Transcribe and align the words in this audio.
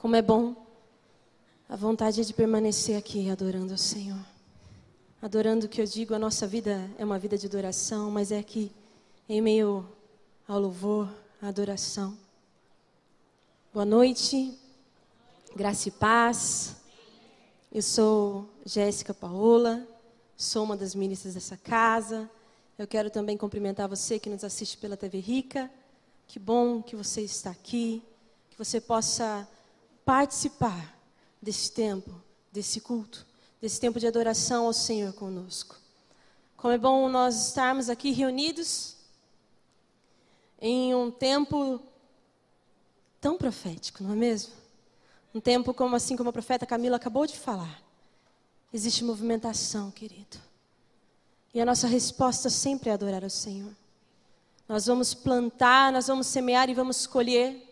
Como 0.00 0.14
é 0.14 0.22
bom 0.22 0.54
a 1.68 1.74
vontade 1.74 2.24
de 2.24 2.32
permanecer 2.32 2.96
aqui 2.96 3.28
adorando 3.30 3.74
o 3.74 3.78
Senhor. 3.78 4.24
Adorando 5.20 5.66
o 5.66 5.68
que 5.68 5.80
eu 5.80 5.84
digo, 5.84 6.14
a 6.14 6.20
nossa 6.20 6.46
vida 6.46 6.88
é 6.96 7.04
uma 7.04 7.18
vida 7.18 7.36
de 7.36 7.48
adoração, 7.48 8.08
mas 8.08 8.30
é 8.30 8.38
aqui, 8.38 8.70
em 9.28 9.42
meio 9.42 9.84
ao 10.46 10.60
louvor, 10.60 11.12
à 11.42 11.48
adoração. 11.48 12.16
Boa 13.74 13.84
noite, 13.84 14.56
graça 15.56 15.88
e 15.88 15.90
paz. 15.90 16.76
Eu 17.72 17.82
sou 17.82 18.48
Jéssica 18.64 19.12
Paola, 19.12 19.84
sou 20.36 20.62
uma 20.62 20.76
das 20.76 20.94
ministras 20.94 21.34
dessa 21.34 21.56
casa. 21.56 22.30
Eu 22.78 22.86
quero 22.86 23.10
também 23.10 23.36
cumprimentar 23.36 23.88
você 23.88 24.16
que 24.16 24.30
nos 24.30 24.44
assiste 24.44 24.78
pela 24.78 24.96
TV 24.96 25.18
Rica. 25.18 25.68
Que 26.28 26.38
bom 26.38 26.80
que 26.80 26.94
você 26.94 27.22
está 27.22 27.50
aqui, 27.50 28.00
que 28.48 28.56
você 28.56 28.80
possa 28.80 29.46
participar 30.08 30.98
desse 31.40 31.70
tempo, 31.70 32.18
desse 32.50 32.80
culto, 32.80 33.26
desse 33.60 33.78
tempo 33.78 34.00
de 34.00 34.06
adoração 34.06 34.64
ao 34.64 34.72
Senhor 34.72 35.12
conosco. 35.12 35.76
Como 36.56 36.72
é 36.72 36.78
bom 36.78 37.10
nós 37.10 37.48
estarmos 37.48 37.90
aqui 37.90 38.10
reunidos 38.10 38.96
em 40.62 40.94
um 40.94 41.10
tempo 41.10 41.78
tão 43.20 43.36
profético, 43.36 44.02
não 44.02 44.12
é 44.12 44.16
mesmo? 44.16 44.54
Um 45.34 45.40
tempo 45.40 45.74
como 45.74 45.94
assim 45.94 46.16
como 46.16 46.30
a 46.30 46.32
profeta 46.32 46.64
Camila 46.64 46.96
acabou 46.96 47.26
de 47.26 47.36
falar. 47.36 47.82
Existe 48.72 49.04
movimentação, 49.04 49.90
querido. 49.90 50.38
E 51.52 51.60
a 51.60 51.66
nossa 51.66 51.86
resposta 51.86 52.48
sempre 52.48 52.88
é 52.88 52.94
adorar 52.94 53.24
ao 53.24 53.28
Senhor. 53.28 53.76
Nós 54.66 54.86
vamos 54.86 55.12
plantar, 55.12 55.92
nós 55.92 56.06
vamos 56.06 56.28
semear 56.28 56.70
e 56.70 56.74
vamos 56.74 57.06
colher. 57.06 57.62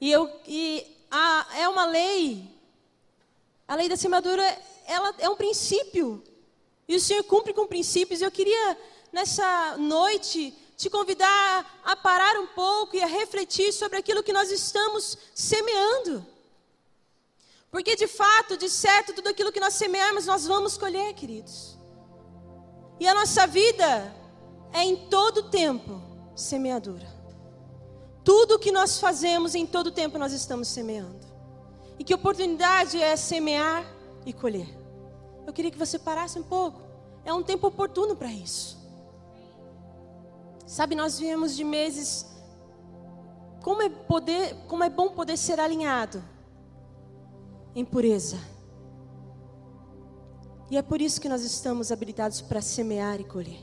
E, 0.00 0.08
eu, 0.08 0.30
e 0.46 0.93
a, 1.14 1.46
é 1.60 1.68
uma 1.68 1.86
lei. 1.86 2.50
A 3.68 3.76
lei 3.76 3.88
da 3.88 3.96
semeadura, 3.96 4.44
ela 4.84 5.14
é 5.18 5.28
um 5.28 5.36
princípio. 5.36 6.22
E 6.88 6.96
o 6.96 7.00
Senhor 7.00 7.22
cumpre 7.22 7.54
com 7.54 7.68
princípios. 7.68 8.20
Eu 8.20 8.32
queria, 8.32 8.76
nessa 9.12 9.76
noite, 9.78 10.52
te 10.76 10.90
convidar 10.90 11.80
a 11.84 11.94
parar 11.94 12.36
um 12.40 12.48
pouco 12.48 12.96
e 12.96 13.02
a 13.02 13.06
refletir 13.06 13.72
sobre 13.72 13.96
aquilo 13.98 14.24
que 14.24 14.32
nós 14.32 14.50
estamos 14.50 15.16
semeando. 15.32 16.26
Porque 17.70 17.94
de 17.94 18.08
fato, 18.08 18.56
de 18.56 18.68
certo, 18.68 19.12
tudo 19.12 19.28
aquilo 19.28 19.52
que 19.52 19.60
nós 19.60 19.74
semearmos, 19.74 20.26
nós 20.26 20.46
vamos 20.46 20.76
colher, 20.76 21.14
queridos. 21.14 21.78
E 22.98 23.06
a 23.06 23.14
nossa 23.14 23.46
vida 23.46 24.12
é 24.72 24.82
em 24.82 25.08
todo 25.08 25.48
tempo 25.48 26.02
semeadura. 26.34 27.13
Tudo 28.24 28.58
que 28.58 28.72
nós 28.72 28.98
fazemos 28.98 29.54
em 29.54 29.66
todo 29.66 29.92
tempo 29.92 30.18
nós 30.18 30.32
estamos 30.32 30.68
semeando. 30.68 31.20
E 31.98 32.02
que 32.02 32.14
oportunidade 32.14 33.00
é 33.00 33.14
semear 33.16 33.84
e 34.24 34.32
colher. 34.32 34.66
Eu 35.46 35.52
queria 35.52 35.70
que 35.70 35.78
você 35.78 35.98
parasse 35.98 36.38
um 36.38 36.42
pouco. 36.42 36.80
É 37.24 37.32
um 37.32 37.42
tempo 37.42 37.66
oportuno 37.66 38.16
para 38.16 38.32
isso. 38.32 38.82
Sabe, 40.66 40.94
nós 40.94 41.18
viemos 41.18 41.54
de 41.54 41.62
meses. 41.62 42.26
Como 43.62 43.82
é, 43.82 43.88
poder, 43.90 44.56
como 44.68 44.82
é 44.82 44.90
bom 44.90 45.10
poder 45.10 45.36
ser 45.36 45.60
alinhado 45.60 46.24
em 47.74 47.84
pureza. 47.84 48.38
E 50.70 50.78
é 50.78 50.82
por 50.82 51.00
isso 51.00 51.20
que 51.20 51.28
nós 51.28 51.42
estamos 51.42 51.92
habilitados 51.92 52.40
para 52.40 52.62
semear 52.62 53.20
e 53.20 53.24
colher. 53.24 53.62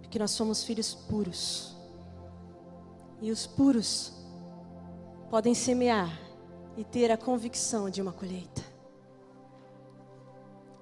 Porque 0.00 0.18
nós 0.18 0.30
somos 0.30 0.64
filhos 0.64 0.94
puros. 0.94 1.75
E 3.20 3.30
os 3.30 3.46
puros 3.46 4.12
podem 5.30 5.54
semear 5.54 6.18
e 6.76 6.84
ter 6.84 7.10
a 7.10 7.16
convicção 7.16 7.88
de 7.88 8.00
uma 8.02 8.12
colheita. 8.12 8.62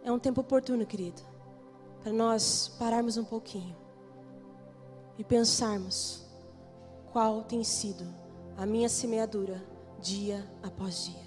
É 0.02 0.12
um 0.12 0.18
tempo 0.18 0.40
oportuno, 0.40 0.84
querido, 0.84 1.22
para 2.02 2.12
nós 2.12 2.68
pararmos 2.78 3.16
um 3.16 3.24
pouquinho 3.24 3.74
e 5.16 5.24
pensarmos 5.24 6.26
qual 7.12 7.42
tem 7.42 7.62
sido 7.62 8.04
a 8.56 8.66
minha 8.66 8.88
semeadura 8.88 9.62
dia 10.00 10.44
após 10.62 11.04
dia. 11.04 11.24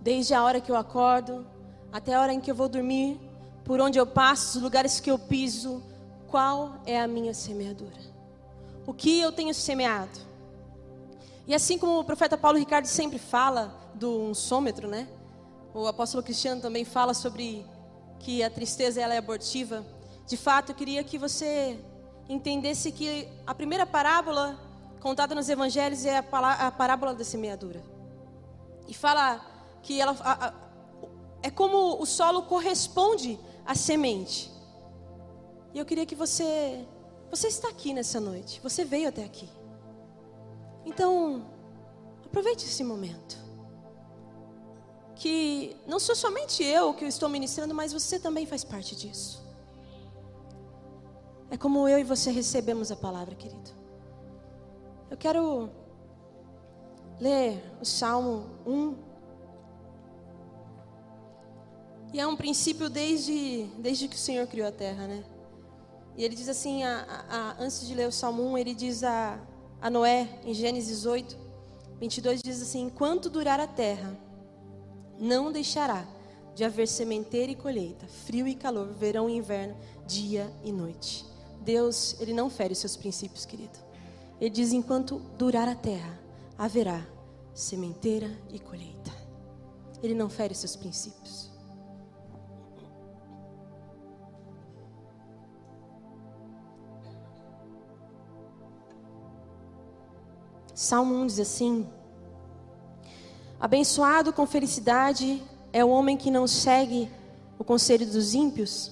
Desde 0.00 0.34
a 0.34 0.42
hora 0.42 0.60
que 0.60 0.72
eu 0.72 0.76
acordo 0.76 1.46
até 1.92 2.14
a 2.14 2.20
hora 2.20 2.32
em 2.32 2.40
que 2.40 2.50
eu 2.50 2.54
vou 2.54 2.68
dormir, 2.68 3.20
por 3.64 3.80
onde 3.80 3.98
eu 3.98 4.06
passo, 4.06 4.58
os 4.58 4.64
lugares 4.64 4.98
que 4.98 5.10
eu 5.10 5.18
piso, 5.18 5.82
qual 6.28 6.80
é 6.84 7.00
a 7.00 7.06
minha 7.06 7.34
semeadura? 7.34 8.11
O 8.86 8.92
que 8.92 9.20
eu 9.20 9.32
tenho 9.32 9.54
semeado? 9.54 10.18
E 11.46 11.54
assim 11.54 11.78
como 11.78 11.98
o 11.98 12.04
profeta 12.04 12.36
Paulo 12.36 12.58
Ricardo 12.58 12.86
sempre 12.86 13.18
fala 13.18 13.74
do 13.94 14.22
unsômetro, 14.22 14.88
né? 14.88 15.08
O 15.74 15.86
apóstolo 15.86 16.22
Cristiano 16.22 16.60
também 16.60 16.84
fala 16.84 17.14
sobre 17.14 17.66
que 18.18 18.42
a 18.42 18.50
tristeza 18.50 19.00
ela 19.00 19.14
é 19.14 19.18
abortiva. 19.18 19.84
De 20.26 20.36
fato, 20.36 20.70
eu 20.70 20.74
queria 20.74 21.02
que 21.02 21.18
você 21.18 21.78
entendesse 22.28 22.92
que 22.92 23.28
a 23.46 23.54
primeira 23.54 23.86
parábola 23.86 24.58
contada 25.00 25.34
nos 25.34 25.48
evangelhos 25.48 26.04
é 26.04 26.18
a, 26.18 26.70
parábola 26.70 27.14
da 27.14 27.24
semeadura. 27.24 27.82
E 28.86 28.94
fala 28.94 29.40
que 29.82 30.00
ela 30.00 30.16
a, 30.20 30.48
a, 30.48 30.54
é 31.42 31.50
como 31.50 32.00
o 32.00 32.06
solo 32.06 32.42
corresponde 32.42 33.38
à 33.66 33.74
semente. 33.74 34.50
E 35.74 35.78
eu 35.78 35.84
queria 35.84 36.06
que 36.06 36.14
você, 36.14 36.86
você 37.32 37.48
está 37.48 37.70
aqui 37.70 37.94
nessa 37.94 38.20
noite, 38.20 38.60
você 38.62 38.84
veio 38.84 39.08
até 39.08 39.24
aqui. 39.24 39.48
Então, 40.84 41.46
aproveite 42.26 42.66
esse 42.66 42.84
momento. 42.84 43.38
Que 45.14 45.74
não 45.86 45.98
sou 45.98 46.14
somente 46.14 46.62
eu 46.62 46.92
que 46.92 47.06
estou 47.06 47.30
ministrando, 47.30 47.74
mas 47.74 47.90
você 47.90 48.18
também 48.18 48.44
faz 48.44 48.64
parte 48.64 48.94
disso. 48.94 49.42
É 51.50 51.56
como 51.56 51.88
eu 51.88 51.98
e 51.98 52.04
você 52.04 52.30
recebemos 52.30 52.92
a 52.92 52.96
palavra, 52.96 53.34
querido. 53.34 53.70
Eu 55.10 55.16
quero 55.16 55.70
ler 57.18 57.64
o 57.80 57.84
Salmo 57.86 58.44
1. 58.66 58.94
E 62.12 62.20
é 62.20 62.26
um 62.26 62.36
princípio 62.36 62.90
desde, 62.90 63.64
desde 63.78 64.06
que 64.06 64.16
o 64.16 64.18
Senhor 64.18 64.46
criou 64.46 64.68
a 64.68 64.72
terra, 64.72 65.06
né? 65.06 65.24
E 66.16 66.24
ele 66.24 66.34
diz 66.34 66.48
assim, 66.48 66.82
a, 66.82 67.24
a, 67.28 67.62
antes 67.62 67.86
de 67.86 67.94
ler 67.94 68.06
o 68.06 68.12
Salmo 68.12 68.42
1, 68.52 68.58
ele 68.58 68.74
diz 68.74 69.02
a, 69.02 69.38
a 69.80 69.88
Noé, 69.88 70.40
em 70.44 70.52
Gênesis 70.52 71.06
8, 71.06 71.36
22, 72.02 72.42
diz 72.42 72.60
assim: 72.60 72.86
Enquanto 72.86 73.30
durar 73.30 73.60
a 73.60 73.66
terra, 73.66 74.18
não 75.18 75.52
deixará 75.52 76.04
de 76.52 76.64
haver 76.64 76.88
sementeira 76.88 77.52
e 77.52 77.54
colheita, 77.54 78.06
frio 78.06 78.48
e 78.48 78.56
calor, 78.56 78.88
verão 78.88 79.30
e 79.30 79.36
inverno, 79.36 79.76
dia 80.04 80.52
e 80.64 80.72
noite. 80.72 81.24
Deus, 81.60 82.16
Ele 82.20 82.32
não 82.32 82.50
fere 82.50 82.72
os 82.72 82.80
seus 82.80 82.96
princípios, 82.96 83.46
querido. 83.46 83.78
Ele 84.40 84.50
diz: 84.50 84.72
enquanto 84.72 85.20
durar 85.38 85.68
a 85.68 85.76
terra, 85.76 86.18
haverá 86.58 87.06
sementeira 87.54 88.28
e 88.50 88.58
colheita. 88.58 89.12
Ele 90.02 90.14
não 90.14 90.28
fere 90.28 90.52
os 90.52 90.58
seus 90.58 90.74
princípios. 90.74 91.51
Salmo 100.74 101.14
1 101.14 101.26
diz 101.26 101.40
assim: 101.40 101.86
Abençoado 103.60 104.32
com 104.32 104.46
felicidade 104.46 105.42
é 105.72 105.84
o 105.84 105.90
homem 105.90 106.16
que 106.16 106.30
não 106.30 106.46
segue 106.46 107.10
o 107.58 107.64
conselho 107.64 108.06
dos 108.06 108.32
ímpios, 108.32 108.90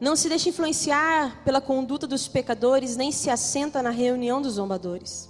não 0.00 0.16
se 0.16 0.28
deixa 0.28 0.48
influenciar 0.48 1.42
pela 1.44 1.60
conduta 1.60 2.06
dos 2.06 2.26
pecadores, 2.26 2.96
nem 2.96 3.12
se 3.12 3.30
assenta 3.30 3.82
na 3.82 3.90
reunião 3.90 4.42
dos 4.42 4.54
zombadores. 4.54 5.28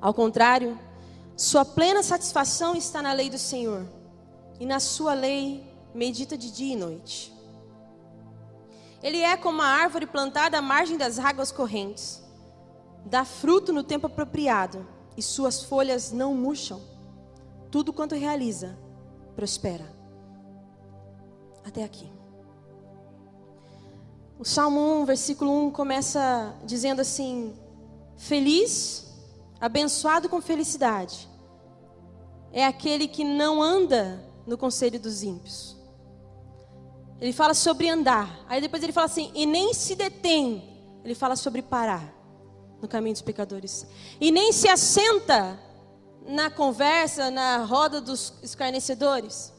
Ao 0.00 0.12
contrário, 0.12 0.78
sua 1.36 1.64
plena 1.64 2.02
satisfação 2.02 2.74
está 2.74 3.00
na 3.00 3.12
lei 3.12 3.30
do 3.30 3.38
Senhor, 3.38 3.86
e 4.60 4.66
na 4.66 4.80
sua 4.80 5.14
lei 5.14 5.66
medita 5.94 6.36
de 6.36 6.50
dia 6.50 6.74
e 6.74 6.76
noite. 6.76 7.32
Ele 9.02 9.18
é 9.18 9.36
como 9.36 9.60
a 9.60 9.66
árvore 9.66 10.06
plantada 10.06 10.58
à 10.58 10.62
margem 10.62 10.96
das 10.96 11.18
águas 11.18 11.50
correntes 11.50 12.23
dá 13.04 13.24
fruto 13.24 13.72
no 13.72 13.82
tempo 13.82 14.06
apropriado 14.06 14.86
e 15.16 15.22
suas 15.22 15.62
folhas 15.62 16.10
não 16.10 16.34
murcham. 16.34 16.80
Tudo 17.70 17.92
quanto 17.92 18.14
realiza, 18.14 18.78
prospera. 19.36 19.92
Até 21.64 21.84
aqui. 21.84 22.10
O 24.38 24.44
Salmo 24.44 24.80
1, 25.02 25.04
versículo 25.04 25.50
1 25.66 25.70
começa 25.70 26.54
dizendo 26.64 27.00
assim: 27.00 27.54
Feliz, 28.16 29.12
abençoado 29.60 30.28
com 30.28 30.40
felicidade, 30.40 31.28
é 32.52 32.64
aquele 32.64 33.08
que 33.08 33.24
não 33.24 33.62
anda 33.62 34.22
no 34.46 34.58
conselho 34.58 35.00
dos 35.00 35.22
ímpios. 35.22 35.76
Ele 37.20 37.32
fala 37.32 37.54
sobre 37.54 37.88
andar. 37.88 38.44
Aí 38.48 38.60
depois 38.60 38.82
ele 38.82 38.92
fala 38.92 39.06
assim: 39.06 39.30
e 39.34 39.46
nem 39.46 39.72
se 39.72 39.94
detém. 39.94 40.70
Ele 41.04 41.14
fala 41.14 41.36
sobre 41.36 41.62
parar 41.62 42.23
no 42.84 42.88
caminho 42.88 43.14
dos 43.14 43.22
pecadores. 43.22 43.86
E 44.20 44.30
nem 44.30 44.52
se 44.52 44.68
assenta 44.68 45.58
na 46.26 46.50
conversa, 46.50 47.30
na 47.30 47.64
roda 47.64 48.00
dos 48.00 48.34
escarnecedores. 48.42 49.52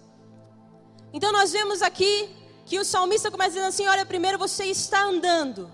Então 1.12 1.31
nós 1.31 1.51
vemos 1.51 1.81
aqui 1.81 2.30
que 2.66 2.80
o 2.80 2.86
salmista 2.86 3.31
começa 3.31 3.51
dizendo 3.51 3.68
assim: 3.68 3.88
Olha, 3.88 4.06
primeiro 4.06 4.38
você 4.38 4.66
está 4.66 5.04
andando. 5.04 5.72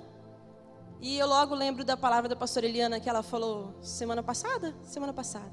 E 1.02 1.18
eu 1.18 1.28
logo 1.28 1.54
lembro 1.56 1.84
da 1.84 1.98
palavra 1.98 2.30
da 2.30 2.36
pastora 2.36 2.66
Eliana 2.68 3.00
que 3.00 3.10
ela 3.10 3.24
falou 3.24 3.74
semana 3.82 4.22
passada, 4.22 4.74
semana 4.84 5.12
passada, 5.12 5.52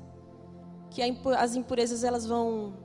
que 0.91 1.03
as 1.39 1.57
impurezas 1.57 2.05
elas 2.05 2.27
vão 2.27 2.77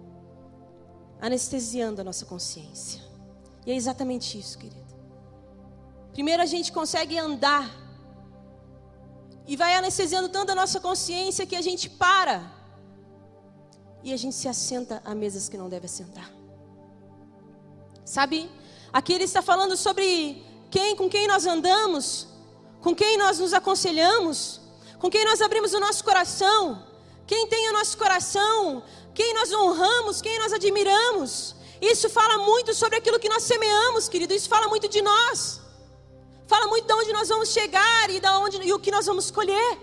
anestesiando 1.21 2.01
a 2.01 2.04
nossa 2.04 2.25
consciência. 2.25 3.01
E 3.65 3.71
é 3.71 3.75
exatamente 3.75 4.39
isso, 4.39 4.57
querido. 4.57 4.94
Primeiro 6.13 6.42
a 6.42 6.45
gente 6.45 6.71
consegue 6.71 7.18
andar 7.18 7.82
e 9.45 9.56
vai 9.56 9.75
anestesiando 9.75 10.30
tanto 10.30 10.51
a 10.51 10.56
nossa 10.56 10.80
consciência 10.80 11.45
que 11.45 11.56
a 11.56 11.62
gente 11.62 11.90
para 11.90 12.51
e 14.04 14.12
a 14.13 14.18
gente 14.18 14.36
se 14.36 14.48
assenta 14.48 15.01
a 15.06 15.16
mesas 15.16 15.48
que 15.48 15.57
não 15.57 15.69
deve 15.69 15.86
assentar. 15.86 16.30
Sabe? 18.04 18.51
Aqui 18.92 19.13
ele 19.13 19.24
está 19.24 19.42
falando 19.42 19.75
sobre 19.78 20.45
quem, 20.69 20.95
com 20.95 21.10
quem 21.10 21.28
nós 21.28 21.45
andamos, 21.45 22.28
com 22.81 22.94
quem 22.94 23.18
nós 23.18 23.40
nos 23.40 23.54
aconselhamos, 23.54 24.60
com 25.00 25.10
quem 25.10 25.24
nós 25.25 25.42
abrimos 25.42 25.74
o 25.74 25.80
nosso 25.80 26.04
coração, 26.04 26.86
quem 27.25 27.48
tem 27.48 27.69
o 27.69 27.74
nosso 27.74 27.98
coração, 27.98 28.84
quem 29.13 29.34
nós 29.34 29.54
honramos, 29.54 30.22
quem 30.22 30.38
nós 30.39 30.51
admiramos. 30.51 31.56
Isso 31.81 32.10
fala 32.10 32.38
muito 32.39 32.74
sobre 32.74 32.98
aquilo 32.98 33.19
que 33.19 33.30
nós 33.30 33.44
semeamos, 33.44 34.10
querido. 34.10 34.34
Isso 34.34 34.50
fala 34.50 34.68
muito 34.68 34.88
de 34.88 35.01
nós. 35.01 35.62
Fala 36.48 36.68
muito 36.68 36.86
de 36.86 36.94
onde 36.94 37.13
nós 37.13 37.30
vamos 37.30 37.50
chegar 37.50 38.10
e, 38.10 38.19
da 38.19 38.38
onde, 38.40 38.57
e 38.62 38.74
o 38.74 38.80
que 38.80 38.92
nós 38.92 39.06
vamos 39.06 39.25
escolher. 39.25 39.80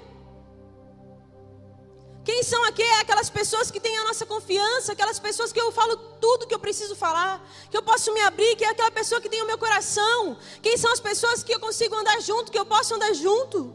Quem 2.23 2.43
são 2.43 2.63
aqui? 2.65 2.85
Aquelas 3.01 3.31
pessoas 3.31 3.71
que 3.71 3.81
têm 3.81 3.97
a 3.99 4.05
nossa 4.05 4.27
confiança, 4.27 4.93
aquelas 4.93 5.19
pessoas 5.19 5.53
que 5.53 5.61
eu 5.61 5.73
falo 5.73 5.97
tudo 6.21 6.47
que 6.47 6.55
eu 6.55 6.59
preciso 6.59 6.95
falar, 6.95 7.43
que 7.71 7.77
eu 7.77 7.83
posso 7.83 8.13
me 8.13 8.21
abrir, 8.21 8.57
que 8.57 8.65
é 8.65 8.69
aquela 8.69 8.91
pessoa 8.91 9.21
que 9.21 9.29
tem 9.29 9.43
o 9.43 9.47
meu 9.47 9.57
coração. 9.57 10.37
Quem 10.63 10.77
são 10.77 10.93
as 10.93 11.01
pessoas 11.01 11.43
que 11.43 11.53
eu 11.53 11.59
consigo 11.59 11.95
andar 11.95 12.21
junto, 12.21 12.53
que 12.53 12.59
eu 12.59 12.67
posso 12.67 12.95
andar 12.95 13.13
junto? 13.15 13.75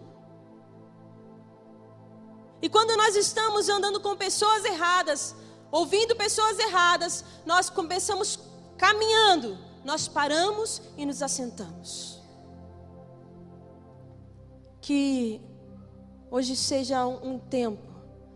E 2.62 2.70
quando 2.70 2.96
nós 2.96 3.16
estamos 3.16 3.68
andando 3.68 4.00
com 4.00 4.16
pessoas 4.16 4.64
erradas, 4.64 5.36
ouvindo 5.72 6.16
pessoas 6.16 6.58
erradas, 6.60 7.24
nós 7.46 7.70
começamos 7.70 8.40
caminhando, 8.78 9.58
nós 9.84 10.08
paramos 10.08 10.82
e 10.98 11.06
nos 11.06 11.22
assentamos. 11.22 12.15
Que 14.86 15.42
hoje 16.30 16.56
seja 16.56 17.08
um, 17.08 17.32
um 17.32 17.40
tempo 17.40 17.82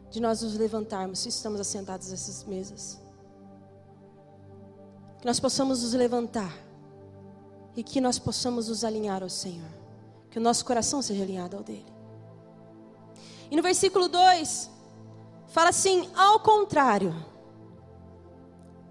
de 0.09 0.19
nós 0.19 0.41
nos 0.41 0.55
levantarmos 0.55 1.19
se 1.19 1.29
estamos 1.29 1.61
assentados 1.61 2.09
nessas 2.09 2.43
mesas. 2.43 2.99
Que 5.19 5.27
nós 5.27 5.39
possamos 5.39 5.83
nos 5.83 5.93
levantar 5.93 6.51
e 7.75 7.83
que 7.83 8.01
nós 8.01 8.17
possamos 8.17 8.67
nos 8.67 8.83
alinhar 8.83 9.21
ao 9.21 9.29
Senhor. 9.29 9.69
Que 10.31 10.39
o 10.39 10.41
nosso 10.41 10.65
coração 10.65 11.03
seja 11.03 11.21
alinhado 11.21 11.55
ao 11.55 11.61
dele. 11.61 11.93
E 13.51 13.55
no 13.55 13.61
versículo 13.61 14.09
2, 14.09 14.71
fala 15.49 15.69
assim: 15.69 16.09
ao 16.15 16.39
contrário, 16.39 17.13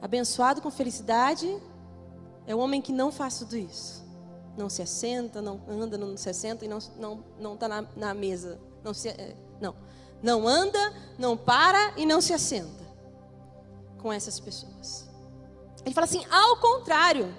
abençoado 0.01 0.63
com 0.63 0.71
felicidade 0.71 1.61
é 2.47 2.55
o 2.55 2.61
homem 2.61 2.81
que 2.81 2.93
não 2.93 3.11
faz 3.11 3.41
tudo 3.41 3.57
isso. 3.57 4.08
Não 4.59 4.69
se 4.69 4.83
assenta, 4.83 5.41
não 5.41 5.61
anda, 5.69 5.97
não 5.97 6.17
se 6.17 6.29
assenta 6.29 6.65
e 6.65 6.69
não 6.69 6.79
está 6.79 6.93
não, 6.99 7.25
não 7.39 7.57
tá 7.57 7.69
na, 7.69 7.87
na 7.97 8.13
mesa. 8.13 8.59
Não, 8.85 8.93
se, 8.93 9.09
é, 9.09 9.35
não 9.61 9.75
não 10.23 10.47
anda, 10.49 10.79
não 11.19 11.37
para 11.37 11.95
e 11.97 12.05
não 12.05 12.21
se 12.21 12.33
assenta 12.33 12.87
com 13.99 14.13
essas 14.13 14.39
pessoas. 14.41 15.09
Ele 15.85 15.95
fala 15.95 16.07
assim: 16.07 16.25
ao 16.31 16.57
contrário, 16.61 17.35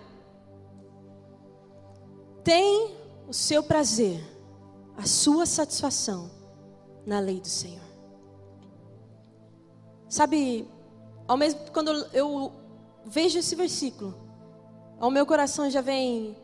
tem 2.44 2.96
o 3.28 3.34
seu 3.34 3.62
prazer, 3.62 4.24
a 4.98 5.06
sua 5.06 5.46
satisfação 5.46 6.32
na 7.06 7.20
lei 7.20 7.40
do 7.40 7.48
Senhor. 7.48 7.88
Sabe, 10.08 10.68
ao 11.28 11.38
mesmo 11.38 11.60
quando 11.72 11.92
eu 12.14 12.52
vejo 13.06 13.38
esse 13.38 13.56
versículo, 13.56 14.16
ao 15.00 15.12
meu 15.12 15.26
coração 15.26 15.70
já 15.70 15.82
vem 15.82 16.36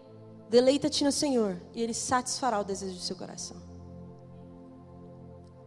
deleita-te 0.50 1.04
no 1.04 1.12
Senhor 1.12 1.62
e 1.74 1.82
ele 1.82 1.94
satisfará 1.94 2.60
o 2.60 2.64
desejo 2.64 2.96
do 2.96 3.02
seu 3.02 3.16
coração. 3.16 3.58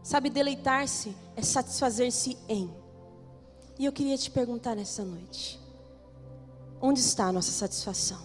Sabe, 0.02 0.30
deleitar-se 0.30 1.14
é 1.36 1.42
satisfazer-se 1.42 2.38
em. 2.48 2.74
E 3.78 3.84
eu 3.84 3.92
queria 3.92 4.16
te 4.16 4.30
perguntar 4.30 4.74
nessa 4.74 5.04
noite: 5.04 5.60
onde 6.80 7.00
está 7.00 7.26
a 7.26 7.32
nossa 7.32 7.50
satisfação? 7.50 8.20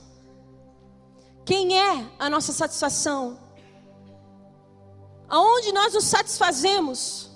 Quem 1.46 1.78
é 1.78 2.10
a 2.18 2.30
nossa 2.30 2.54
satisfação? 2.54 3.38
Aonde 5.28 5.72
nós 5.74 5.94
nos 5.94 6.06
satisfazemos? 6.06 7.30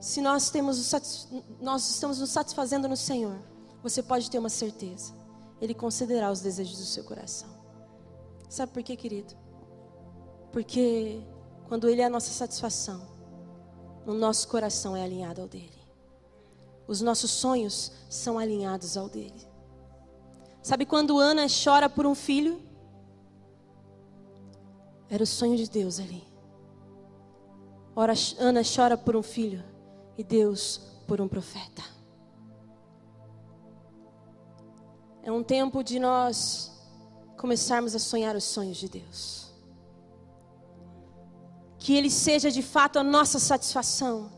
Se 0.00 0.20
nós, 0.20 0.50
temos 0.50 0.94
nós 1.60 1.88
estamos 1.88 2.18
nos 2.18 2.30
satisfazendo 2.30 2.86
no 2.86 2.96
Senhor, 2.96 3.38
você 3.82 4.02
pode 4.02 4.30
ter 4.30 4.38
uma 4.38 4.50
certeza: 4.50 5.12
Ele 5.64 5.72
concederá 5.72 6.30
os 6.30 6.42
desejos 6.42 6.76
do 6.76 6.84
seu 6.84 7.02
coração. 7.04 7.48
Sabe 8.50 8.70
por 8.70 8.82
quê, 8.82 8.94
querido? 8.94 9.34
Porque 10.52 11.22
quando 11.68 11.88
Ele 11.88 12.02
é 12.02 12.04
a 12.04 12.10
nossa 12.10 12.30
satisfação, 12.30 13.00
o 14.06 14.12
nosso 14.12 14.46
coração 14.46 14.94
é 14.94 15.02
alinhado 15.02 15.40
ao 15.40 15.48
dele. 15.48 15.82
Os 16.86 17.00
nossos 17.00 17.30
sonhos 17.30 17.92
são 18.10 18.38
alinhados 18.38 18.94
ao 18.98 19.08
dele. 19.08 19.48
Sabe 20.62 20.84
quando 20.84 21.18
Ana 21.18 21.46
chora 21.48 21.88
por 21.88 22.04
um 22.04 22.14
filho? 22.14 22.60
Era 25.08 25.22
o 25.22 25.26
sonho 25.26 25.56
de 25.56 25.66
Deus 25.66 25.98
ali. 25.98 26.22
Ora, 27.96 28.12
Ana 28.38 28.60
chora 28.62 28.98
por 28.98 29.16
um 29.16 29.22
filho 29.22 29.64
e 30.18 30.22
Deus 30.22 30.78
por 31.06 31.22
um 31.22 31.26
profeta. 31.26 31.82
É 35.26 35.32
um 35.32 35.42
tempo 35.42 35.82
de 35.82 35.98
nós 35.98 36.70
começarmos 37.38 37.94
a 37.94 37.98
sonhar 37.98 38.36
os 38.36 38.44
sonhos 38.44 38.76
de 38.76 38.90
Deus. 38.90 39.46
Que 41.78 41.96
Ele 41.96 42.10
seja 42.10 42.50
de 42.50 42.62
fato 42.62 42.98
a 42.98 43.02
nossa 43.02 43.38
satisfação, 43.38 44.30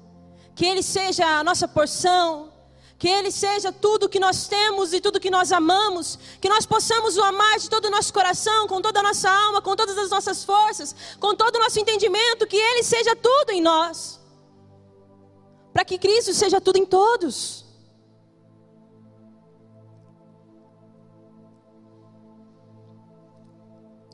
que 0.55 0.65
Ele 0.65 0.85
seja 0.85 1.27
a 1.27 1.43
nossa 1.43 1.67
porção, 1.67 2.53
que 2.97 3.09
Ele 3.09 3.33
seja 3.33 3.73
tudo 3.73 4.09
que 4.09 4.21
nós 4.21 4.47
temos 4.47 4.93
e 4.93 5.01
tudo 5.01 5.19
que 5.19 5.29
nós 5.29 5.51
amamos, 5.51 6.21
que 6.41 6.49
nós 6.49 6.65
possamos 6.65 7.17
o 7.17 7.25
amar 7.25 7.59
de 7.59 7.69
todo 7.69 7.87
o 7.87 7.91
nosso 7.91 8.13
coração, 8.13 8.69
com 8.69 8.81
toda 8.81 9.01
a 9.01 9.03
nossa 9.03 9.29
alma, 9.29 9.61
com 9.61 9.75
todas 9.75 9.99
as 9.99 10.11
nossas 10.11 10.45
forças, 10.45 10.95
com 11.19 11.35
todo 11.35 11.57
o 11.57 11.59
nosso 11.59 11.81
entendimento, 11.81 12.47
que 12.47 12.57
Ele 12.57 12.85
seja 12.85 13.17
tudo 13.17 13.51
em 13.51 13.61
nós, 13.61 14.21
para 15.73 15.85
que 15.85 15.99
Cristo 15.99 16.33
seja 16.33 16.61
tudo 16.61 16.79
em 16.79 16.87
todos. 16.87 17.66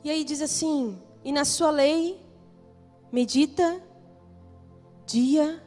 E 0.03 0.09
aí 0.09 0.23
diz 0.23 0.41
assim: 0.41 0.97
e 1.23 1.31
na 1.31 1.45
sua 1.45 1.71
lei 1.71 2.19
medita 3.11 3.81
dia 5.05 5.63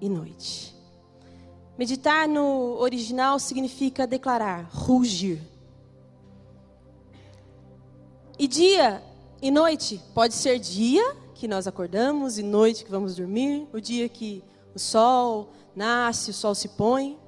e 0.00 0.08
noite. 0.08 0.74
Meditar 1.78 2.28
no 2.28 2.76
original 2.78 3.38
significa 3.38 4.06
declarar, 4.06 4.68
rugir. 4.72 5.40
E 8.38 8.46
dia 8.46 9.02
e 9.40 9.50
noite 9.50 10.00
pode 10.14 10.34
ser 10.34 10.58
dia 10.58 11.16
que 11.34 11.48
nós 11.48 11.66
acordamos 11.66 12.38
e 12.38 12.42
noite 12.42 12.84
que 12.84 12.90
vamos 12.90 13.16
dormir, 13.16 13.66
o 13.72 13.80
dia 13.80 14.08
que 14.08 14.44
o 14.74 14.78
sol 14.78 15.50
nasce, 15.74 16.30
o 16.30 16.34
sol 16.34 16.54
se 16.54 16.68
põe, 16.68 17.18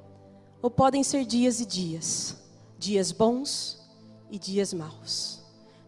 ou 0.63 0.71
podem 0.71 1.03
ser 1.03 1.25
dias 1.25 1.61
e 1.61 1.67
dias, 1.67 2.37
dias 2.79 3.13
bons 3.13 3.81
e 4.31 4.39
dias 4.39 4.73
maus, 4.73 5.44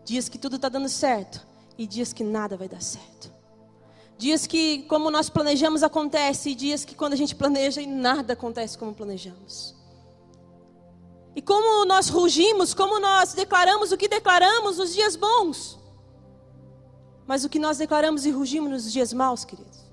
dias 0.06 0.28
que 0.28 0.38
tudo 0.38 0.54
está 0.54 0.68
dando 0.68 0.88
certo 0.88 1.44
e 1.76 1.84
dias 1.84 2.12
que 2.12 2.22
nada 2.22 2.56
vai 2.56 2.68
dar 2.68 2.80
certo. 2.80 3.34
Dias 4.16 4.46
que, 4.46 4.84
como 4.84 5.10
nós 5.10 5.28
planejamos, 5.28 5.82
acontece, 5.82 6.50
e 6.50 6.54
dias 6.54 6.84
que, 6.84 6.94
quando 6.94 7.12
a 7.12 7.16
gente 7.16 7.34
planeja, 7.34 7.82
e 7.82 7.86
nada 7.86 8.32
acontece 8.32 8.78
como 8.78 8.94
planejamos. 8.94 9.74
E 11.34 11.42
como 11.42 11.84
nós 11.84 12.08
rugimos, 12.08 12.72
como 12.72 12.98
nós 12.98 13.34
declaramos 13.34 13.92
o 13.92 13.96
que 13.96 14.08
declaramos 14.08 14.78
nos 14.78 14.94
dias 14.94 15.16
bons, 15.16 15.78
mas 17.26 17.44
o 17.44 17.48
que 17.48 17.58
nós 17.58 17.76
declaramos 17.76 18.24
e 18.24 18.30
rugimos 18.30 18.70
nos 18.70 18.90
dias 18.90 19.12
maus, 19.12 19.44
queridos. 19.44 19.84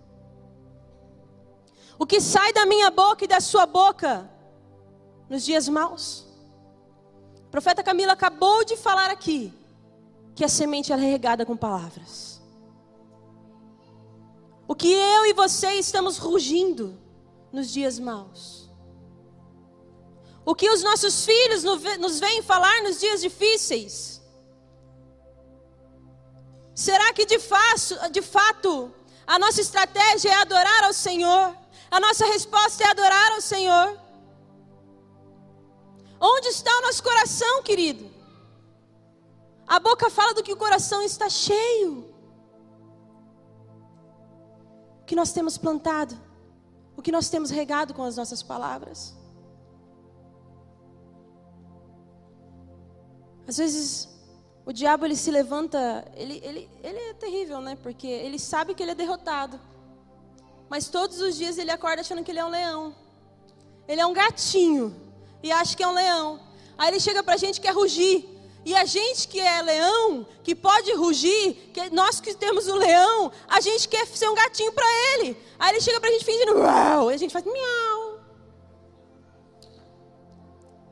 O 2.00 2.06
que 2.06 2.22
sai 2.22 2.54
da 2.54 2.66
minha 2.66 2.90
boca 2.92 3.26
e 3.26 3.28
da 3.28 3.42
sua 3.42 3.66
boca 3.66 4.30
nos 5.28 5.44
dias 5.44 5.68
maus. 5.68 6.26
O 7.48 7.50
profeta 7.52 7.84
Camila 7.84 8.14
acabou 8.14 8.64
de 8.64 8.78
falar 8.78 9.10
aqui 9.10 9.52
que 10.36 10.44
a 10.44 10.50
semente 10.50 10.92
é 10.92 10.96
regada 10.96 11.46
com 11.46 11.56
palavras. 11.56 12.42
O 14.68 14.76
que 14.76 14.92
eu 14.92 15.26
e 15.26 15.34
você 15.34 15.74
estamos 15.74 16.18
rugindo 16.18 17.00
nos 17.52 17.72
dias 17.72 18.00
maus. 18.00 18.72
O 20.46 20.56
que 20.56 20.70
os 20.70 20.82
nossos 20.82 21.26
filhos 21.26 21.64
nos 21.64 22.20
vêm 22.20 22.42
falar 22.42 22.82
nos 22.84 23.00
dias 23.00 23.22
difíceis. 23.22 24.22
Será 26.76 27.14
que 27.14 27.26
de, 27.26 27.38
de 28.12 28.22
fato 28.22 28.94
a 29.26 29.38
nossa 29.38 29.62
estratégia 29.62 30.32
é 30.32 30.36
adorar 30.36 30.84
ao 30.86 30.94
Senhor? 30.94 31.56
A 31.92 32.00
nossa 32.00 32.26
resposta 32.26 32.84
é 32.84 32.88
adorar 32.88 33.34
ao 33.34 33.42
Senhor? 33.42 34.00
Onde 36.20 36.48
está 36.48 36.72
o 36.80 36.82
nosso 36.82 37.04
coração, 37.04 37.62
querido? 37.62 38.13
A 39.68 39.80
boca 39.80 40.10
fala 40.10 40.34
do 40.34 40.44
que 40.44 40.54
o 40.54 40.58
coração 40.58 41.02
está 41.02 41.30
cheio. 41.30 42.14
O 45.02 45.06
que 45.06 45.16
nós 45.16 45.32
temos 45.34 45.58
plantado, 45.58 46.16
o 46.96 47.02
que 47.02 47.12
nós 47.12 47.30
temos 47.30 47.50
regado 47.50 47.94
com 47.94 48.04
as 48.04 48.16
nossas 48.18 48.42
palavras. 48.42 49.16
Às 53.48 53.58
vezes 53.58 54.10
o 54.66 54.72
diabo 54.72 55.06
ele 55.06 55.16
se 55.16 55.30
levanta, 55.30 56.10
ele, 56.16 56.40
ele, 56.44 56.70
ele 56.82 56.98
é 56.98 57.14
terrível, 57.14 57.60
né? 57.60 57.78
Porque 57.84 58.08
ele 58.08 58.40
sabe 58.40 58.74
que 58.74 58.82
ele 58.82 58.92
é 58.92 58.96
derrotado. 58.96 59.60
Mas 60.70 60.88
todos 60.88 61.20
os 61.20 61.36
dias 61.36 61.58
ele 61.58 61.70
acorda 61.70 62.02
achando 62.02 62.24
que 62.24 62.32
ele 62.32 62.40
é 62.40 62.46
um 62.46 62.50
leão. 62.50 62.96
Ele 63.88 64.00
é 64.00 64.06
um 64.06 64.14
gatinho 64.14 64.96
e 65.42 65.52
acha 65.52 65.76
que 65.76 65.84
é 65.84 65.88
um 65.88 65.94
leão. 65.94 66.40
Aí 66.78 66.90
ele 66.90 67.00
chega 67.00 67.22
pra 67.22 67.36
gente 67.36 67.60
que 67.60 67.68
quer 67.68 67.74
rugir. 67.74 68.33
E 68.66 68.76
a 68.76 68.86
gente 68.86 69.28
que 69.28 69.40
é 69.40 69.62
leão, 69.62 70.26
que 70.44 70.56
pode 70.56 70.94
rugir, 70.94 71.54
que 71.74 71.90
nós 71.90 72.22
que 72.22 72.34
temos 72.34 72.68
o 72.68 72.76
leão, 72.76 73.32
a 73.48 73.60
gente 73.60 73.88
quer 73.90 74.08
ser 74.08 74.30
um 74.30 74.36
gatinho 74.36 74.72
para 74.72 74.86
ele. 75.12 75.38
Aí 75.60 75.72
ele 75.72 75.82
chega 75.82 76.00
pra 76.00 76.10
gente 76.10 76.24
fingindo, 76.24 76.58
uau, 76.58 77.12
e 77.12 77.14
a 77.14 77.18
gente 77.18 77.34
faz 77.34 77.44
miau. 77.44 78.20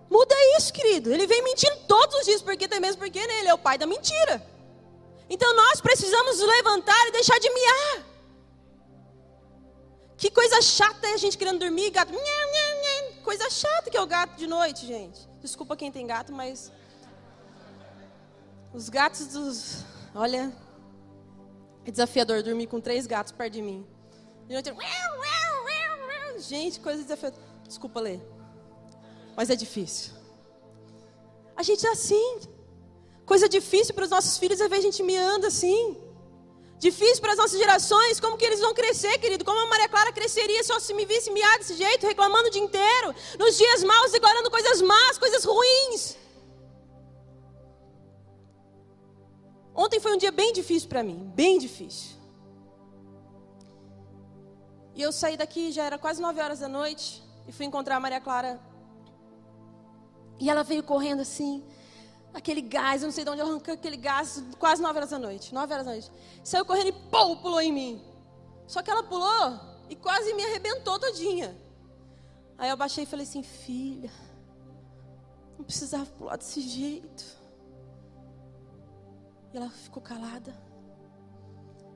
Muda 0.10 0.36
isso, 0.58 0.74
querido. 0.74 1.14
Ele 1.14 1.26
vem 1.26 1.42
mentindo 1.42 1.78
todos 1.88 2.18
os 2.18 2.26
dias, 2.26 2.42
porque 2.42 2.66
até 2.66 2.80
mesmo 2.80 2.98
porque 2.98 3.18
ele 3.18 3.48
é 3.48 3.54
o 3.54 3.58
pai 3.58 3.78
da 3.78 3.88
mentira. 3.88 4.46
Então 5.30 5.56
nós 5.56 5.80
precisamos 5.80 6.40
levantar 6.40 7.08
e 7.08 7.12
deixar 7.12 7.40
de 7.40 7.50
miar. 7.54 8.06
Que 10.18 10.30
coisa 10.30 10.62
chata 10.62 11.08
é 11.08 11.14
a 11.14 11.18
gente 11.18 11.38
querendo 11.38 11.60
dormir, 11.60 11.90
gato. 11.90 12.14
Coisa 13.24 13.50
chata 13.50 13.90
que 13.90 13.96
é 13.96 14.02
o 14.02 14.06
gato 14.06 14.36
de 14.36 14.46
noite, 14.46 14.86
gente. 14.86 15.22
Desculpa 15.40 15.78
quem 15.78 15.90
tem 15.90 16.06
gato, 16.06 16.34
mas 16.34 16.70
os 18.74 18.90
gatos 18.90 19.28
dos. 19.28 19.84
Olha, 20.14 20.52
é 21.86 21.92
desafiador 21.92 22.44
dormir 22.44 22.68
com 22.68 22.80
três 22.82 23.08
gatos 23.08 23.32
perto 23.32 23.54
de 23.54 23.62
mim. 23.62 23.86
Gente, 26.40 26.80
coisa 26.80 27.02
desafiadora. 27.04 27.44
Desculpa 27.68 28.00
ler 28.00 28.22
mas 29.36 29.50
é 29.50 29.56
difícil. 29.56 30.14
A 31.56 31.64
gente 31.64 31.86
é 31.86 31.92
assim. 31.92 32.40
Coisa 33.26 33.48
difícil 33.48 33.94
para 33.94 34.04
os 34.04 34.10
nossos 34.10 34.38
filhos 34.38 34.60
é 34.60 34.68
ver 34.68 34.78
a 34.78 34.82
gente 34.82 35.02
miando 35.04 35.48
assim. 35.48 35.98
Difícil 36.78 37.22
para 37.22 37.34
as 37.34 37.38
nossas 37.38 37.60
gerações, 37.60 38.20
como 38.20 38.38
que 38.38 38.46
eles 38.46 38.60
vão 38.60 38.74
crescer, 38.74 39.18
querido? 39.20 39.46
Como 39.46 39.60
a 39.60 39.68
Maria 39.68 39.88
Clara 39.88 40.12
cresceria 40.12 40.64
se 40.64 40.80
se 40.80 40.94
me 40.94 41.06
visse 41.06 41.30
miar 41.32 41.58
desse 41.60 41.76
jeito, 41.76 42.08
reclamando 42.08 42.48
o 42.48 42.52
dia 42.52 42.62
inteiro, 42.62 43.16
nos 43.38 43.56
dias 43.58 43.84
maus, 43.84 44.12
declarando 44.12 44.50
coisas 44.50 44.82
más, 44.82 45.18
coisas 45.18 45.44
ruins. 45.44 46.18
Ontem 49.84 50.00
foi 50.00 50.14
um 50.14 50.18
dia 50.18 50.32
bem 50.32 50.54
difícil 50.54 50.88
para 50.88 51.02
mim, 51.02 51.32
bem 51.34 51.58
difícil. 51.58 52.16
E 54.94 55.02
eu 55.02 55.12
saí 55.12 55.36
daqui, 55.36 55.72
já 55.72 55.84
era 55.84 55.98
quase 55.98 56.22
nove 56.22 56.40
horas 56.40 56.60
da 56.60 56.68
noite, 56.68 57.24
e 57.48 57.52
fui 57.52 57.66
encontrar 57.66 57.96
a 57.96 58.00
Maria 58.00 58.22
Clara 58.22 58.62
e 60.40 60.50
ela 60.52 60.64
veio 60.64 60.84
correndo 60.84 61.22
assim, 61.22 61.64
aquele 62.32 62.62
gás, 62.62 63.02
eu 63.02 63.08
não 63.08 63.12
sei 63.12 63.24
de 63.24 63.32
onde 63.32 63.42
arrancou 63.42 63.74
aquele 63.74 63.98
gás, 63.98 64.44
quase 64.60 64.82
9 64.82 64.98
horas 64.98 65.10
da 65.10 65.20
noite. 65.20 65.54
9 65.54 65.74
horas 65.74 65.86
da 65.86 65.92
noite. 65.92 66.12
Saiu 66.44 66.66
correndo 66.66 66.90
e 66.90 66.94
pum, 66.94 67.38
pulou 67.38 67.62
em 67.62 67.72
mim. 67.72 68.06
Só 68.68 68.82
que 68.84 68.90
ela 68.90 69.04
pulou 69.04 69.60
e 69.90 69.96
quase 69.96 70.34
me 70.34 70.44
arrebentou 70.44 71.00
todinha. 71.00 71.60
Aí 72.58 72.70
eu 72.70 72.78
baixei 72.78 73.04
e 73.04 73.08
falei 73.08 73.26
assim, 73.26 73.44
filha, 73.44 74.12
não 75.58 75.66
precisava 75.66 76.06
pular 76.06 76.38
desse 76.38 76.62
jeito. 76.62 77.41
E 79.54 79.58
ela 79.58 79.70
ficou 79.70 80.02
calada. 80.02 80.54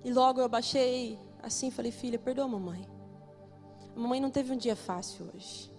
E 0.04 0.12
logo 0.12 0.40
eu 0.42 0.50
baixei 0.50 1.20
assim, 1.42 1.70
falei, 1.70 1.92
filha, 1.92 2.18
perdoa 2.18 2.46
a 2.46 2.48
mamãe. 2.48 2.88
A 3.96 4.00
mamãe 4.00 4.20
não 4.20 4.32
teve 4.32 4.52
um 4.52 4.58
dia 4.58 4.76
fácil 4.76 5.30
hoje. 5.34 5.72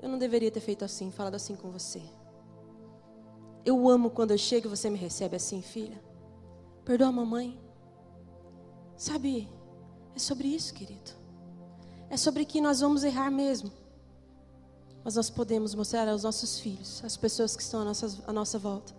Eu 0.00 0.08
não 0.08 0.18
deveria 0.18 0.50
ter 0.50 0.60
feito 0.60 0.84
assim, 0.84 1.10
falado 1.10 1.34
assim 1.34 1.56
com 1.56 1.70
você. 1.70 2.02
Eu 3.64 3.88
amo 3.88 4.10
quando 4.10 4.30
eu 4.30 4.38
chego 4.38 4.66
e 4.66 4.70
você 4.70 4.88
me 4.88 4.98
recebe 4.98 5.36
assim, 5.36 5.60
filha. 5.60 6.02
Perdoa 6.84 7.08
a 7.08 7.12
mamãe. 7.12 7.60
Sabe, 8.96 9.48
é 10.14 10.18
sobre 10.18 10.48
isso, 10.48 10.72
querido. 10.72 11.10
É 12.08 12.16
sobre 12.16 12.44
que 12.44 12.60
nós 12.60 12.80
vamos 12.80 13.04
errar 13.04 13.30
mesmo. 13.30 13.70
Mas 15.04 15.16
nós 15.16 15.30
podemos 15.30 15.74
mostrar 15.74 16.08
aos 16.08 16.24
nossos 16.24 16.58
filhos, 16.58 17.02
às 17.04 17.16
pessoas 17.16 17.56
que 17.56 17.62
estão 17.62 17.80
à 17.80 17.84
nossa, 17.84 18.22
à 18.26 18.32
nossa 18.32 18.58
volta, 18.58 18.94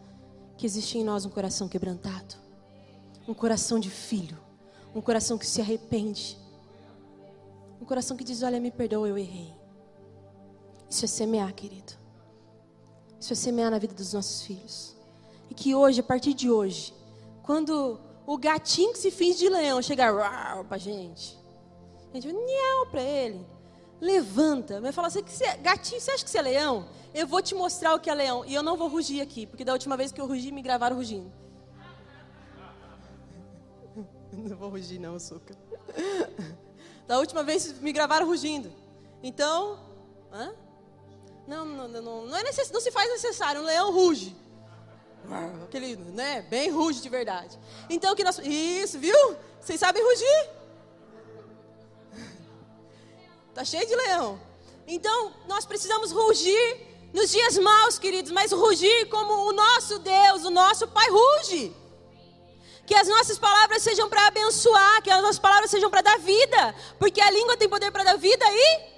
que 0.62 0.68
existe 0.68 1.00
em 1.00 1.04
nós 1.04 1.26
um 1.26 1.30
coração 1.32 1.68
quebrantado. 1.68 2.36
Um 3.28 3.34
coração 3.34 3.80
de 3.80 3.90
filho. 3.90 4.38
Um 4.94 5.02
coração 5.02 5.36
que 5.36 5.48
se 5.48 5.60
arrepende. 5.60 6.38
Um 7.82 7.86
coração 7.86 8.16
que 8.16 8.24
diz: 8.24 8.44
Olha, 8.44 8.60
me 8.60 8.70
perdoa, 8.70 9.08
eu 9.08 9.18
errei. 9.18 9.52
Isso 10.88 11.04
é 11.04 11.08
semear, 11.08 11.52
querido. 11.56 11.94
Isso 13.20 13.34
é 13.34 13.36
semear 13.36 13.72
na 13.72 13.80
vida 13.80 13.96
dos 13.96 14.14
nossos 14.14 14.44
filhos. 14.44 14.96
E 15.50 15.56
que 15.56 15.74
hoje, 15.74 16.02
a 16.02 16.04
partir 16.04 16.36
de 16.36 16.52
hoje, 16.52 16.94
quando 17.42 18.00
o 18.28 18.38
gatinho 18.38 18.94
que 18.94 19.00
se 19.00 19.10
finge 19.10 19.40
de 19.40 19.50
leão 19.50 19.82
chegar 19.82 20.14
para 20.66 20.76
a 20.76 20.78
gente, 20.78 21.40
a 22.14 22.20
gente 22.20 22.32
vai 22.32 22.86
para 22.92 23.02
ele. 23.02 23.44
Levanta. 24.02 24.82
Vai 24.82 24.92
falar 24.92 25.10
assim, 25.10 25.22
você, 25.22 25.46
gatinho, 25.58 26.02
você 26.02 26.12
acha 26.12 26.24
que 26.24 26.30
você 26.30 26.40
é 26.40 26.42
leão? 26.42 26.90
Eu 27.14 27.28
vou 27.28 27.42
te 27.42 27.54
mostrar 27.54 27.94
o 27.94 28.00
que 28.00 28.10
é 28.10 28.16
leão. 28.16 28.44
E 28.44 28.54
eu 28.54 28.64
não 28.64 28.76
vou 28.76 28.88
rugir 28.88 29.22
aqui, 29.22 29.46
porque 29.46 29.64
da 29.64 29.74
última 29.74 29.96
vez 29.96 30.12
que 30.12 30.20
eu 30.20 30.26
rugi, 30.26 30.52
me 30.52 30.64
gravaram 30.64 30.96
rugindo. 30.96 31.32
Não 34.34 34.56
vou 34.56 34.70
rugir 34.70 34.98
não, 34.98 35.16
açúcar. 35.16 35.56
Da 37.08 37.20
última 37.20 37.44
vez 37.44 37.78
me 37.82 37.92
gravaram 37.92 38.26
rugindo. 38.26 38.72
Então, 39.22 39.78
hã? 40.32 40.54
Não, 41.46 41.66
não, 41.66 41.88
não, 41.90 42.26
não, 42.26 42.38
é 42.38 42.44
necess, 42.44 42.72
não 42.72 42.80
se 42.80 42.90
faz 42.90 43.10
necessário. 43.10 43.60
Um 43.60 43.66
leão 43.66 43.92
ruge. 43.92 44.34
Aquele, 45.66 45.98
né? 45.98 46.42
Bem 46.44 46.70
ruge 46.70 47.02
de 47.02 47.10
verdade. 47.10 47.60
Então 47.90 48.16
que 48.16 48.24
nós. 48.24 48.40
Isso, 48.40 48.98
viu? 48.98 49.36
Vocês 49.60 49.80
sabem 49.80 50.02
rugir? 50.02 50.50
Tá 53.54 53.64
cheio 53.66 53.86
de 53.86 53.96
leão. 53.96 54.40
Então, 54.88 55.34
nós 55.48 55.66
precisamos 55.66 56.12
rugir 56.12 56.88
nos 57.14 57.30
dias 57.30 57.58
maus, 57.58 58.00
queridos, 58.00 58.32
mas 58.32 58.52
rugir 58.52 59.10
como 59.10 59.34
o 59.50 59.54
nosso 59.54 60.00
Deus, 60.00 60.46
o 60.46 60.50
nosso 60.50 60.88
Pai 60.88 61.08
ruge. 61.10 61.76
Que 62.86 62.96
as 62.96 63.08
nossas 63.08 63.38
palavras 63.38 63.84
sejam 63.84 64.10
para 64.10 64.28
abençoar, 64.28 65.02
que 65.02 65.10
as 65.10 65.22
nossas 65.22 65.40
palavras 65.40 65.70
sejam 65.70 65.90
para 65.90 66.02
dar 66.02 66.20
vida, 66.20 66.76
porque 66.98 67.22
a 67.22 67.30
língua 67.30 67.56
tem 67.58 67.70
poder 67.70 67.92
para 67.92 68.04
dar 68.04 68.18
vida 68.18 68.46
e 68.50 68.92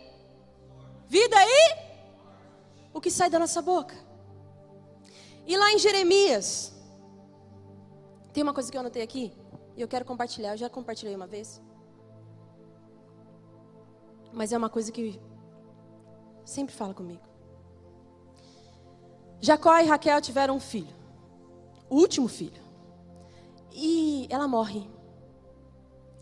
vida 1.07 1.36
e 1.39 1.75
o 2.93 3.01
que 3.01 3.12
sai 3.12 3.29
da 3.29 3.38
nossa 3.38 3.62
boca. 3.62 3.95
E 5.45 5.57
lá 5.57 5.72
em 5.74 5.77
Jeremias, 5.77 6.74
tem 8.31 8.41
uma 8.41 8.53
coisa 8.53 8.72
que 8.72 8.77
eu 8.77 8.81
anotei 8.81 9.03
aqui, 9.03 9.31
e 9.75 9.81
eu 9.81 9.88
quero 9.88 10.05
compartilhar, 10.05 10.51
eu 10.51 10.57
já 10.57 10.69
compartilhei 10.69 11.15
uma 11.15 11.27
vez. 11.27 11.62
Mas 14.34 14.52
é 14.52 14.58
uma 14.58 14.70
coisa 14.70 14.92
que 14.92 15.20
sempre 16.44 16.75
fala 16.75 16.94
comigo. 16.94 17.22
Jacó 19.40 19.78
e 19.80 19.86
Raquel 19.86 20.22
tiveram 20.22 20.56
um 20.56 20.60
filho, 20.60 20.96
o 21.90 21.98
último 21.98 22.28
filho. 22.28 22.62
E 23.72 24.28
ela 24.30 24.48
morre. 24.48 24.88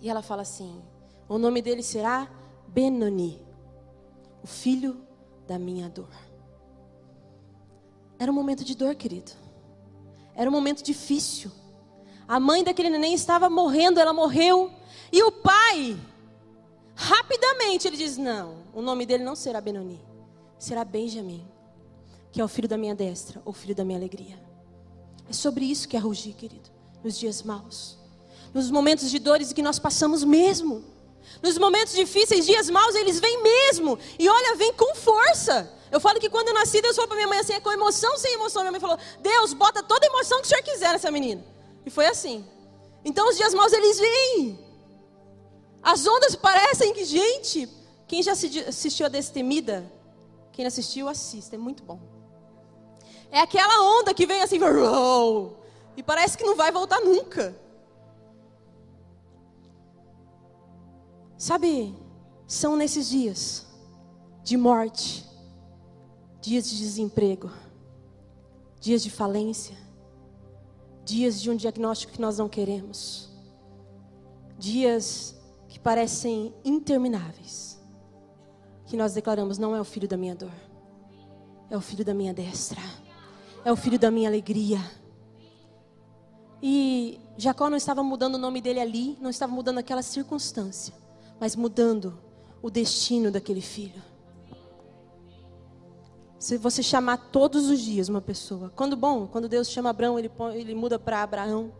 E 0.01 0.09
ela 0.09 0.21
fala 0.21 0.41
assim: 0.41 0.81
o 1.29 1.37
nome 1.37 1.61
dele 1.61 1.83
será 1.83 2.29
Benoni, 2.67 3.39
o 4.43 4.47
filho 4.47 5.05
da 5.47 5.57
minha 5.57 5.87
dor. 5.87 6.13
Era 8.17 8.31
um 8.31 8.35
momento 8.35 8.63
de 8.63 8.75
dor, 8.75 8.95
querido. 8.95 9.31
Era 10.35 10.49
um 10.49 10.53
momento 10.53 10.83
difícil. 10.83 11.51
A 12.27 12.39
mãe 12.39 12.63
daquele 12.63 12.89
neném 12.89 13.13
estava 13.13 13.49
morrendo, 13.49 13.99
ela 13.99 14.13
morreu. 14.13 14.71
E 15.11 15.21
o 15.23 15.31
pai, 15.31 15.99
rapidamente, 17.01 17.87
ele 17.87 17.97
diz: 17.97 18.17
Não, 18.17 18.63
o 18.73 18.81
nome 18.81 19.05
dele 19.05 19.23
não 19.23 19.35
será 19.35 19.59
Benoni, 19.59 19.99
será 20.59 20.85
Benjamim, 20.85 21.45
que 22.31 22.39
é 22.39 22.43
o 22.43 22.47
filho 22.47 22.67
da 22.67 22.77
minha 22.77 22.93
destra, 22.93 23.41
o 23.43 23.51
filho 23.51 23.75
da 23.75 23.83
minha 23.83 23.97
alegria. 23.97 24.39
É 25.27 25.33
sobre 25.33 25.65
isso 25.65 25.87
que 25.87 25.97
é 25.97 25.99
rugir, 25.99 26.33
querido, 26.33 26.69
nos 27.03 27.17
dias 27.17 27.41
maus. 27.41 27.97
nos 28.53 28.69
momentos 28.69 29.09
de 29.09 29.17
dores 29.17 29.53
que 29.53 29.61
nós 29.61 29.79
passamos 29.79 30.23
mesmo. 30.23 30.83
Nos 31.41 31.57
momentos 31.57 31.93
difíceis, 31.93 32.45
dias 32.45 32.69
maus, 32.69 32.93
eles 32.95 33.19
vêm 33.19 33.41
mesmo. 33.41 33.97
E 34.19 34.27
olha, 34.27 34.55
vem 34.55 34.73
com 34.73 34.93
força. 34.93 35.71
Eu 35.89 35.99
falo 35.99 36.19
que 36.19 36.29
quando 36.29 36.49
eu 36.49 36.53
nasci, 36.53 36.81
Deus 36.81 36.95
falou 36.95 37.07
para 37.07 37.15
minha 37.15 37.27
mãe 37.27 37.39
assim, 37.39 37.53
é 37.53 37.59
com 37.61 37.71
emoção 37.71 38.17
sem 38.17 38.33
emoção. 38.33 38.61
Minha 38.61 38.71
mãe 38.71 38.81
falou, 38.81 38.97
Deus, 39.21 39.53
bota 39.53 39.81
toda 39.81 40.05
a 40.05 40.09
emoção 40.09 40.39
que 40.41 40.47
o 40.47 40.49
Senhor 40.49 40.63
quiser 40.63 40.91
nessa 40.91 41.09
menina. 41.09 41.43
E 41.85 41.89
foi 41.89 42.07
assim. 42.07 42.45
Então 43.05 43.29
os 43.29 43.37
dias 43.37 43.53
maus, 43.53 43.71
eles 43.71 43.97
vêm. 43.99 44.59
As 45.81 46.05
ondas 46.05 46.35
parecem 46.35 46.93
que, 46.93 47.03
gente, 47.03 47.67
quem 48.07 48.21
já 48.21 48.33
assistiu 48.33 49.05
a 49.05 49.09
Destemida, 49.09 49.91
quem 50.51 50.65
assistiu, 50.65 51.07
assista, 51.07 51.55
é 51.55 51.57
muito 51.57 51.83
bom. 51.83 51.99
É 53.31 53.39
aquela 53.39 53.99
onda 53.99 54.13
que 54.13 54.25
vem 54.25 54.41
assim, 54.41 54.59
e 55.95 56.03
parece 56.03 56.37
que 56.37 56.43
não 56.43 56.55
vai 56.55 56.71
voltar 56.71 56.99
nunca. 56.99 57.55
Sabe, 61.37 61.95
são 62.45 62.75
nesses 62.75 63.09
dias 63.09 63.65
de 64.43 64.57
morte, 64.57 65.25
dias 66.39 66.69
de 66.69 66.77
desemprego, 66.77 67.49
dias 68.79 69.01
de 69.01 69.09
falência, 69.09 69.75
dias 71.03 71.41
de 71.41 71.49
um 71.49 71.55
diagnóstico 71.55 72.13
que 72.13 72.21
nós 72.21 72.37
não 72.37 72.47
queremos, 72.47 73.29
dias 74.59 75.40
parecem 75.83 76.53
intermináveis, 76.63 77.79
que 78.85 78.97
nós 78.97 79.13
declaramos: 79.13 79.57
não 79.57 79.75
é 79.75 79.81
o 79.81 79.85
filho 79.85 80.07
da 80.07 80.17
minha 80.17 80.35
dor, 80.35 80.53
é 81.69 81.77
o 81.77 81.81
filho 81.81 82.05
da 82.05 82.13
minha 82.13 82.33
destra, 82.33 82.81
é 83.63 83.71
o 83.71 83.75
filho 83.75 83.99
da 83.99 84.11
minha 84.11 84.29
alegria. 84.29 84.79
E 86.63 87.19
Jacó 87.37 87.69
não 87.69 87.77
estava 87.77 88.03
mudando 88.03 88.35
o 88.35 88.37
nome 88.37 88.61
dele 88.61 88.79
ali, 88.79 89.17
não 89.19 89.29
estava 89.29 89.51
mudando 89.51 89.79
aquela 89.79 90.01
circunstância 90.01 91.01
mas 91.41 91.55
mudando 91.55 92.19
o 92.61 92.69
destino 92.69 93.31
daquele 93.31 93.61
filho. 93.61 93.99
Se 96.37 96.55
você 96.55 96.83
chamar 96.83 97.17
todos 97.17 97.67
os 97.67 97.79
dias 97.79 98.09
uma 98.09 98.21
pessoa, 98.21 98.71
quando 98.75 98.95
bom, 98.95 99.25
quando 99.25 99.49
Deus 99.49 99.67
chama 99.67 99.89
Abraão, 99.89 100.19
ele, 100.19 100.31
ele 100.53 100.75
muda 100.75 100.99
para 100.99 101.23
Abraão, 101.23 101.73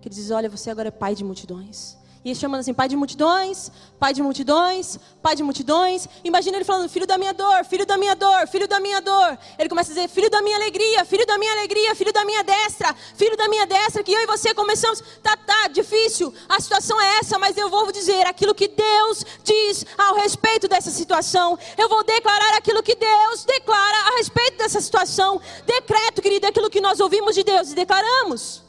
que 0.00 0.06
ele 0.06 0.14
diz: 0.14 0.30
Olha, 0.30 0.48
você 0.48 0.70
agora 0.70 0.88
é 0.88 0.92
pai 0.92 1.16
de 1.16 1.24
multidões. 1.24 1.98
E 2.24 2.34
chamando 2.34 2.60
assim, 2.60 2.72
pai 2.72 2.88
de 2.88 2.96
multidões, 2.96 3.70
pai 4.00 4.14
de 4.14 4.22
multidões, 4.22 4.98
pai 5.22 5.36
de 5.36 5.42
multidões. 5.42 6.08
Imagina 6.24 6.56
ele 6.56 6.64
falando, 6.64 6.88
filho 6.88 7.06
da 7.06 7.18
minha 7.18 7.34
dor, 7.34 7.66
filho 7.66 7.84
da 7.84 7.98
minha 7.98 8.16
dor, 8.16 8.48
filho 8.48 8.66
da 8.66 8.80
minha 8.80 8.98
dor. 9.02 9.38
Ele 9.58 9.68
começa 9.68 9.92
a 9.92 9.94
dizer, 9.94 10.08
filho 10.08 10.30
da 10.30 10.40
minha 10.40 10.56
alegria, 10.56 11.04
filho 11.04 11.26
da 11.26 11.36
minha 11.36 11.52
alegria, 11.52 11.94
filho 11.94 12.14
da 12.14 12.24
minha 12.24 12.42
destra, 12.42 12.94
filho 13.14 13.36
da 13.36 13.46
minha 13.46 13.66
destra, 13.66 14.02
que 14.02 14.10
eu 14.10 14.22
e 14.22 14.26
você 14.26 14.54
começamos, 14.54 15.02
tá, 15.22 15.36
tá, 15.36 15.68
difícil, 15.68 16.32
a 16.48 16.58
situação 16.58 16.98
é 16.98 17.18
essa, 17.18 17.38
mas 17.38 17.58
eu 17.58 17.68
vou 17.68 17.92
dizer 17.92 18.26
aquilo 18.26 18.54
que 18.54 18.68
Deus 18.68 19.24
diz 19.44 19.84
ao 19.98 20.14
respeito 20.14 20.66
dessa 20.66 20.90
situação. 20.90 21.58
Eu 21.76 21.90
vou 21.90 22.02
declarar 22.04 22.56
aquilo 22.56 22.82
que 22.82 22.94
Deus 22.94 23.44
declara 23.44 23.98
a 24.08 24.16
respeito 24.16 24.56
dessa 24.56 24.80
situação. 24.80 25.38
Decreto, 25.66 26.22
querido, 26.22 26.46
aquilo 26.46 26.70
que 26.70 26.80
nós 26.80 27.00
ouvimos 27.00 27.34
de 27.34 27.44
Deus 27.44 27.70
e 27.70 27.74
declaramos. 27.74 28.64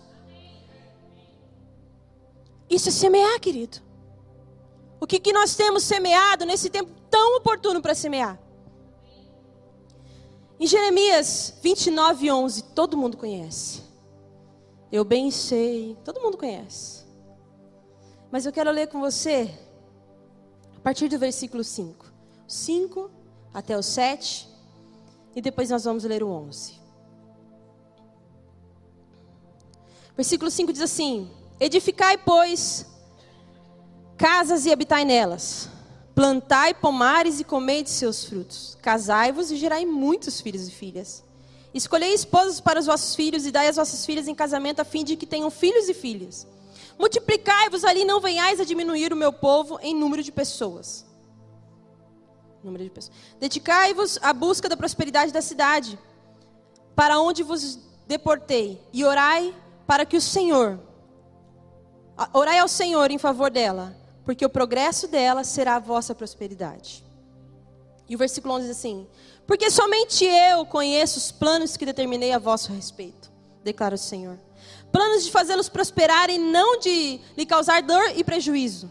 Isso 2.69 2.89
é 2.89 2.91
semear, 2.91 3.39
querido. 3.39 3.77
O 4.99 5.05
que, 5.07 5.19
que 5.19 5.33
nós 5.33 5.55
temos 5.55 5.83
semeado 5.83 6.45
nesse 6.45 6.69
tempo 6.69 6.89
tão 7.09 7.37
oportuno 7.37 7.81
para 7.81 7.93
semear? 7.93 8.39
Em 10.59 10.65
Jeremias 10.65 11.53
29, 11.61 12.31
11, 12.31 12.63
todo 12.63 12.97
mundo 12.97 13.17
conhece. 13.17 13.83
Eu 14.91 15.03
bem 15.03 15.29
sei, 15.29 15.97
todo 16.03 16.21
mundo 16.21 16.37
conhece. 16.37 17.03
Mas 18.31 18.45
eu 18.45 18.51
quero 18.51 18.71
ler 18.71 18.87
com 18.87 18.99
você 18.99 19.53
a 20.75 20.79
partir 20.79 21.09
do 21.09 21.19
versículo 21.19 21.63
5. 21.63 22.05
5 22.47 23.11
até 23.53 23.77
o 23.77 23.83
7. 23.83 24.49
E 25.35 25.41
depois 25.41 25.69
nós 25.69 25.83
vamos 25.83 26.05
ler 26.05 26.23
o 26.23 26.29
11. 26.29 26.79
Versículo 30.15 30.49
5 30.49 30.71
diz 30.71 30.81
assim: 30.81 31.29
Edificai, 31.59 32.17
pois, 32.17 32.85
casas 34.17 34.65
e 34.65 34.71
habitai 34.71 35.05
nelas. 35.05 35.69
Plantai 36.13 36.73
pomares 36.73 37.39
e 37.39 37.43
comei 37.43 37.83
de 37.83 37.89
seus 37.89 38.25
frutos. 38.25 38.77
Casai-vos 38.81 39.51
e 39.51 39.57
gerai 39.57 39.85
muitos 39.85 40.39
filhos 40.39 40.67
e 40.67 40.71
filhas. 40.71 41.23
Escolhei 41.73 42.13
esposas 42.13 42.61
para 42.61 42.79
os 42.79 42.85
vossos 42.85 43.15
filhos 43.15 43.45
e 43.45 43.51
dai 43.51 43.67
as 43.67 43.75
vossas 43.75 44.05
filhas 44.05 44.27
em 44.29 44.35
casamento, 44.35 44.79
a 44.79 44.85
fim 44.85 45.03
de 45.03 45.17
que 45.17 45.25
tenham 45.25 45.51
filhos 45.51 45.89
e 45.89 45.93
filhas. 45.93 46.47
Multiplicai-vos 46.97 47.83
ali, 47.83 48.05
não 48.05 48.21
venhais 48.21 48.61
a 48.61 48.63
diminuir 48.63 49.11
o 49.11 49.15
meu 49.15 49.33
povo 49.33 49.77
em 49.81 49.93
número 49.93 50.23
de 50.23 50.31
pessoas. 50.31 51.05
Número 52.63 52.83
de 52.83 52.89
pessoas. 52.89 53.15
Dedicai-vos 53.39 54.17
à 54.21 54.31
busca 54.31 54.69
da 54.69 54.77
prosperidade 54.77 55.33
da 55.33 55.41
cidade, 55.41 55.99
para 56.95 57.19
onde 57.19 57.43
vos 57.43 57.77
deportei, 58.07 58.81
e 58.93 59.03
orai 59.03 59.53
para 59.85 60.05
que 60.05 60.15
o 60.15 60.21
Senhor, 60.21 60.79
Orai 62.33 62.59
ao 62.59 62.67
Senhor 62.67 63.11
em 63.11 63.17
favor 63.17 63.51
dela, 63.51 63.95
porque 64.23 64.45
o 64.45 64.49
progresso 64.49 65.07
dela 65.07 65.43
será 65.43 65.75
a 65.75 65.79
vossa 65.79 66.15
prosperidade. 66.15 67.03
E 68.07 68.15
o 68.15 68.17
versículo 68.17 68.53
11 68.53 68.67
diz 68.67 68.77
assim: 68.77 69.07
Porque 69.45 69.69
somente 69.69 70.23
eu 70.23 70.65
conheço 70.65 71.17
os 71.17 71.31
planos 71.31 71.75
que 71.75 71.85
determinei 71.85 72.31
a 72.31 72.39
vosso 72.39 72.71
respeito, 72.71 73.31
declara 73.63 73.95
o 73.95 73.97
Senhor. 73.97 74.39
Planos 74.91 75.25
de 75.25 75.31
fazê-los 75.31 75.67
prosperar 75.67 76.29
e 76.29 76.37
não 76.37 76.79
de 76.79 77.19
lhe 77.35 77.45
causar 77.45 77.81
dor 77.81 78.11
e 78.15 78.23
prejuízo. 78.23 78.89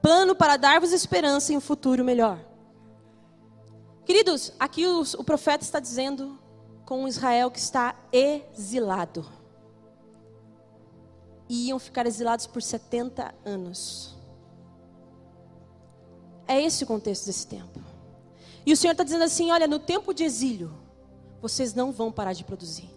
Plano 0.00 0.34
para 0.34 0.56
dar-vos 0.56 0.92
esperança 0.92 1.52
em 1.52 1.56
um 1.56 1.60
futuro 1.60 2.04
melhor. 2.04 2.38
Queridos, 4.04 4.52
aqui 4.60 4.86
os, 4.86 5.14
o 5.14 5.24
profeta 5.24 5.64
está 5.64 5.80
dizendo 5.80 6.38
com 6.86 7.06
Israel 7.08 7.50
que 7.50 7.58
está 7.58 7.96
exilado 8.12 9.39
e 11.50 11.66
iam 11.66 11.80
ficar 11.80 12.06
exilados 12.06 12.46
por 12.46 12.62
70 12.62 13.34
anos. 13.44 14.14
É 16.46 16.62
esse 16.62 16.84
o 16.84 16.86
contexto 16.86 17.26
desse 17.26 17.44
tempo. 17.44 17.80
E 18.64 18.72
o 18.72 18.76
Senhor 18.76 18.92
está 18.92 19.02
dizendo 19.02 19.24
assim: 19.24 19.50
olha, 19.50 19.66
no 19.66 19.80
tempo 19.80 20.14
de 20.14 20.22
exílio, 20.22 20.72
vocês 21.42 21.74
não 21.74 21.90
vão 21.90 22.12
parar 22.12 22.34
de 22.34 22.44
produzir. 22.44 22.88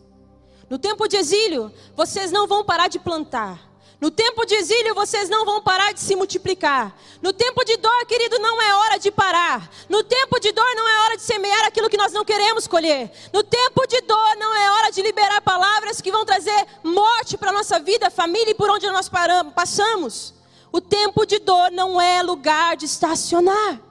No 0.69 0.77
tempo 0.77 1.07
de 1.07 1.17
exílio, 1.17 1.73
vocês 1.95 2.31
não 2.31 2.47
vão 2.47 2.63
parar 2.63 2.89
de 2.89 2.99
plantar. 2.99 3.73
No 3.99 4.11
tempo 4.11 4.45
de 4.45 4.53
exílio, 4.53 4.93
vocês 4.93 5.29
não 5.29 5.45
vão 5.45 5.63
parar 5.63 5.91
de 5.91 5.99
se 6.01 6.15
multiplicar. 6.15 6.95
No 7.21 7.33
tempo 7.33 7.63
de 7.63 7.77
dor, 7.77 8.05
querido, 8.05 8.37
não 8.37 8.61
é 8.61 8.75
hora 8.75 8.97
de 8.97 9.09
parar. 9.09 9.71
No 9.89 10.03
tempo 10.03 10.39
de 10.39 10.51
dor, 10.51 10.75
não 10.75 10.82
de 11.23 11.27
semear 11.27 11.65
aquilo 11.65 11.89
que 11.89 11.97
nós 11.97 12.11
não 12.11 12.25
queremos 12.25 12.67
colher. 12.67 13.09
No 13.31 13.43
tempo 13.43 13.87
de 13.87 14.01
dor, 14.01 14.35
não 14.37 14.53
é 14.53 14.71
hora 14.71 14.91
de 14.91 15.01
liberar 15.01 15.41
palavras 15.41 16.01
que 16.01 16.11
vão 16.11 16.25
trazer 16.25 16.67
morte 16.83 17.37
para 17.37 17.49
a 17.49 17.53
nossa 17.53 17.79
vida, 17.79 18.11
família 18.11 18.51
e 18.51 18.55
por 18.55 18.69
onde 18.69 18.85
nós 18.91 19.07
paramos, 19.07 19.53
passamos. 19.53 20.33
O 20.71 20.81
tempo 20.81 21.25
de 21.25 21.39
dor 21.39 21.71
não 21.71 21.99
é 22.01 22.21
lugar 22.21 22.75
de 22.75 22.85
estacionar. 22.85 23.81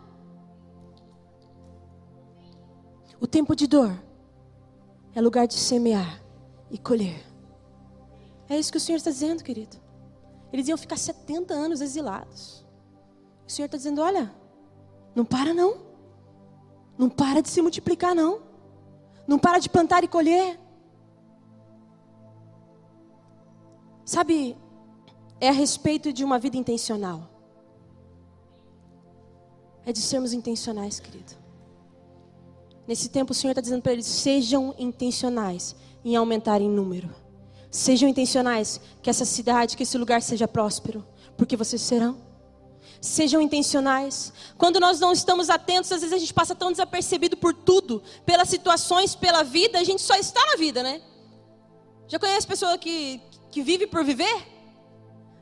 O 3.18 3.26
tempo 3.26 3.56
de 3.56 3.66
dor 3.66 3.92
é 5.14 5.20
lugar 5.20 5.46
de 5.46 5.54
semear 5.54 6.22
e 6.70 6.76
colher. 6.76 7.24
É 8.48 8.58
isso 8.58 8.70
que 8.70 8.78
o 8.78 8.80
Senhor 8.80 8.98
está 8.98 9.10
dizendo, 9.10 9.42
querido. 9.42 9.80
Eles 10.52 10.68
iam 10.68 10.76
ficar 10.76 10.98
70 10.98 11.54
anos 11.54 11.80
exilados. 11.80 12.66
O 13.46 13.50
Senhor 13.50 13.66
está 13.66 13.78
dizendo: 13.78 14.02
olha, 14.02 14.30
não 15.14 15.24
para 15.24 15.54
não. 15.54 15.91
Não 16.96 17.08
para 17.08 17.40
de 17.40 17.48
se 17.48 17.60
multiplicar, 17.62 18.14
não. 18.14 18.40
Não 19.26 19.38
para 19.38 19.58
de 19.58 19.68
plantar 19.68 20.04
e 20.04 20.08
colher. 20.08 20.58
Sabe, 24.04 24.56
é 25.40 25.48
a 25.48 25.52
respeito 25.52 26.12
de 26.12 26.24
uma 26.24 26.38
vida 26.38 26.56
intencional. 26.56 27.28
É 29.84 29.92
de 29.92 30.00
sermos 30.00 30.32
intencionais, 30.32 31.00
querido. 31.00 31.32
Nesse 32.86 33.08
tempo, 33.08 33.32
o 33.32 33.34
Senhor 33.34 33.52
está 33.52 33.60
dizendo 33.60 33.82
para 33.82 33.92
eles: 33.92 34.06
sejam 34.06 34.74
intencionais 34.78 35.74
em 36.04 36.16
aumentar 36.16 36.60
em 36.60 36.68
número. 36.68 37.10
Sejam 37.70 38.08
intencionais 38.08 38.80
que 39.00 39.08
essa 39.08 39.24
cidade, 39.24 39.76
que 39.76 39.82
esse 39.82 39.96
lugar 39.96 40.20
seja 40.20 40.46
próspero, 40.46 41.04
porque 41.36 41.56
vocês 41.56 41.80
serão. 41.80 42.31
Sejam 43.02 43.42
intencionais. 43.42 44.32
Quando 44.56 44.80
nós 44.80 44.98
não 44.98 45.12
estamos 45.12 45.50
atentos, 45.50 45.92
às 45.92 46.00
vezes 46.00 46.16
a 46.16 46.18
gente 46.18 46.32
passa 46.32 46.54
tão 46.54 46.70
desapercebido 46.70 47.36
por 47.36 47.52
tudo, 47.52 48.02
pelas 48.24 48.48
situações, 48.48 49.14
pela 49.14 49.42
vida, 49.42 49.78
a 49.78 49.84
gente 49.84 50.00
só 50.00 50.14
está 50.14 50.40
na 50.46 50.56
vida, 50.56 50.82
né? 50.82 51.02
Já 52.08 52.18
conhece 52.18 52.46
pessoa 52.46 52.78
que, 52.78 53.20
que 53.50 53.62
vive 53.62 53.86
por 53.86 54.02
viver? 54.04 54.48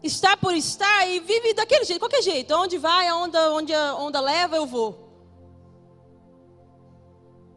Está 0.03 0.37
por 0.37 0.55
estar 0.55 1.07
e 1.07 1.20
vive 1.20 1.55
daquele 1.55 1.85
jeito, 1.85 2.01
qualquer 2.01 2.23
jeito. 2.23 2.53
Onde 2.55 2.79
vai, 2.79 3.07
a 3.07 3.16
onda, 3.16 3.53
onde 3.53 3.73
a 3.73 3.94
onda 3.94 4.20
leva, 4.20 4.57
eu 4.57 4.66
vou. 4.66 5.09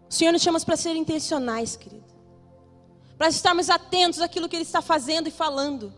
O 0.08 0.13
Senhor 0.13 0.32
nos 0.32 0.44
chama 0.44 0.60
para 0.60 0.76
ser 0.76 0.96
intencionais, 0.96 1.76
querido 1.76 2.13
para 3.18 3.30
estarmos 3.30 3.70
atentos 3.70 4.20
àquilo 4.20 4.50
que 4.50 4.56
Ele 4.58 4.63
está 4.63 4.82
fazendo 4.82 5.28
e 5.28 5.32
falando, 5.32 5.94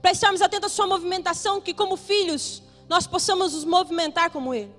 para 0.00 0.12
estarmos 0.12 0.40
atentos 0.40 0.70
à 0.70 0.74
sua 0.74 0.86
movimentação, 0.86 1.60
que 1.60 1.74
como 1.74 1.96
filhos 1.96 2.62
nós 2.88 3.06
possamos 3.06 3.54
nos 3.54 3.64
movimentar 3.64 4.30
como 4.30 4.54
ele. 4.54 4.74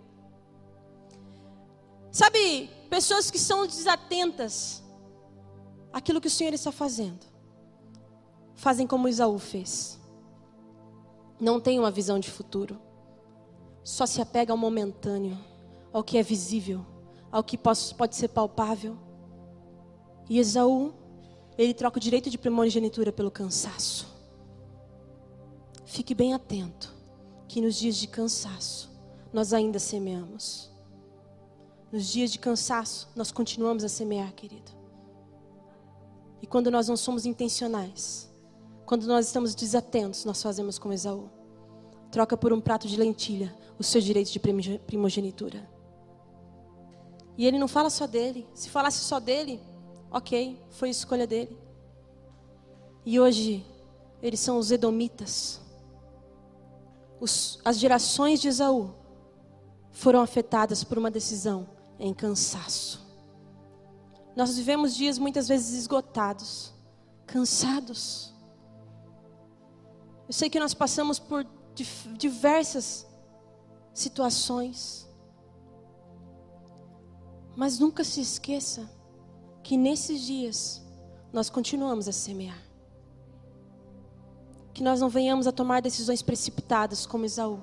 Sabe, 2.12 2.70
pessoas 2.90 3.30
que 3.30 3.40
são 3.40 3.66
desatentas 3.66 4.84
àquilo 5.92 6.22
que 6.22 6.28
o 6.28 6.32
Senhor 6.32 6.54
está 6.54 6.72
fazendo, 6.72 7.26
fazem 8.54 8.88
como 8.88 9.08
Isaú 9.08 9.38
fez. 9.38 10.00
Não 11.40 11.60
tem 11.60 11.80
uma 11.80 11.92
visão 11.92 12.20
de 12.20 12.32
futuro. 12.32 12.80
Só 13.84 14.06
se 14.06 14.22
apega 14.22 14.54
ao 14.54 14.58
momentâneo, 14.58 15.38
ao 15.92 16.04
que 16.04 16.18
é 16.18 16.24
visível, 16.24 16.86
ao 17.32 17.44
que 17.44 17.58
pode 17.58 18.16
ser 18.16 18.30
palpável. 18.30 18.98
E 20.30 20.40
Esaú, 20.40 20.94
ele 21.58 21.74
troca 21.74 21.98
o 21.98 22.02
direito 22.02 22.30
de 22.30 22.38
primogenitura 22.38 23.12
pelo 23.12 23.30
cansaço. 23.30 24.08
Fique 25.84 26.16
bem 26.16 26.34
atento 26.34 26.95
que 27.48 27.62
nos 27.62 27.76
dias 27.76 27.96
de 27.96 28.08
cansaço 28.08 28.90
nós 29.32 29.54
ainda 29.54 29.80
semeamos. 29.80 30.72
Nos 31.92 32.08
dias 32.08 32.32
de 32.32 32.40
cansaço 32.40 33.10
nós 33.16 33.32
continuamos 33.32 33.84
a 33.84 33.90
semear, 33.90 34.34
querido. 34.34 34.72
E 36.42 36.48
quando 36.48 36.70
nós 36.70 36.88
não 36.88 36.98
somos 36.98 37.26
intencionais, 37.26 38.32
quando 38.86 39.08
nós 39.08 39.26
estamos 39.28 39.56
desatentos, 39.56 40.26
nós 40.26 40.42
fazemos 40.42 40.78
como 40.78 40.94
Esaú. 40.94 41.30
Troca 42.12 42.38
por 42.38 42.54
um 42.54 42.62
prato 42.62 42.88
de 42.88 42.96
lentilha 42.96 43.54
o 43.80 43.84
seu 43.84 44.00
direito 44.00 44.32
de 44.32 44.40
primogenitura. 44.40 45.68
E 47.38 47.46
ele 47.46 47.60
não 47.60 47.68
fala 47.68 47.90
só 47.90 48.08
dele. 48.08 48.48
Se 48.54 48.70
falasse 48.70 49.00
só 49.00 49.20
dele, 49.20 49.60
ok, 50.12 50.62
foi 50.70 50.90
escolha 50.90 51.28
dele. 51.28 51.58
E 53.06 53.20
hoje, 53.20 53.66
eles 54.22 54.40
são 54.40 54.58
os 54.58 54.72
edomitas. 54.72 55.62
Os, 57.26 57.60
as 57.66 57.80
gerações 57.80 58.40
de 58.40 58.48
Esaú 58.50 58.94
foram 59.92 60.22
afetadas 60.22 60.84
por 60.84 60.96
uma 61.00 61.10
decisão 61.10 61.68
em 61.98 62.14
cansaço. 62.14 63.04
Nós 64.36 64.56
vivemos 64.56 64.96
dias 64.96 65.18
muitas 65.18 65.48
vezes 65.48 65.76
esgotados, 65.76 66.72
cansados. 67.26 68.32
Eu 70.28 70.34
sei 70.36 70.52
que 70.52 70.60
nós 70.60 70.76
passamos 70.76 71.18
por 71.18 71.44
diversas 72.16 73.08
situações. 73.92 75.10
Mas 77.56 77.80
nunca 77.80 78.04
se 78.04 78.22
esqueça 78.22 78.88
que 79.64 79.76
nesses 79.76 80.22
dias 80.22 80.80
nós 81.34 81.50
continuamos 81.50 82.08
a 82.08 82.12
semear. 82.12 82.65
Que 84.76 84.84
nós 84.84 85.00
não 85.00 85.08
venhamos 85.08 85.48
a 85.48 85.54
tomar 85.54 85.82
decisões 85.82 86.22
precipitadas 86.22 87.06
como 87.06 87.24
Esaú, 87.24 87.62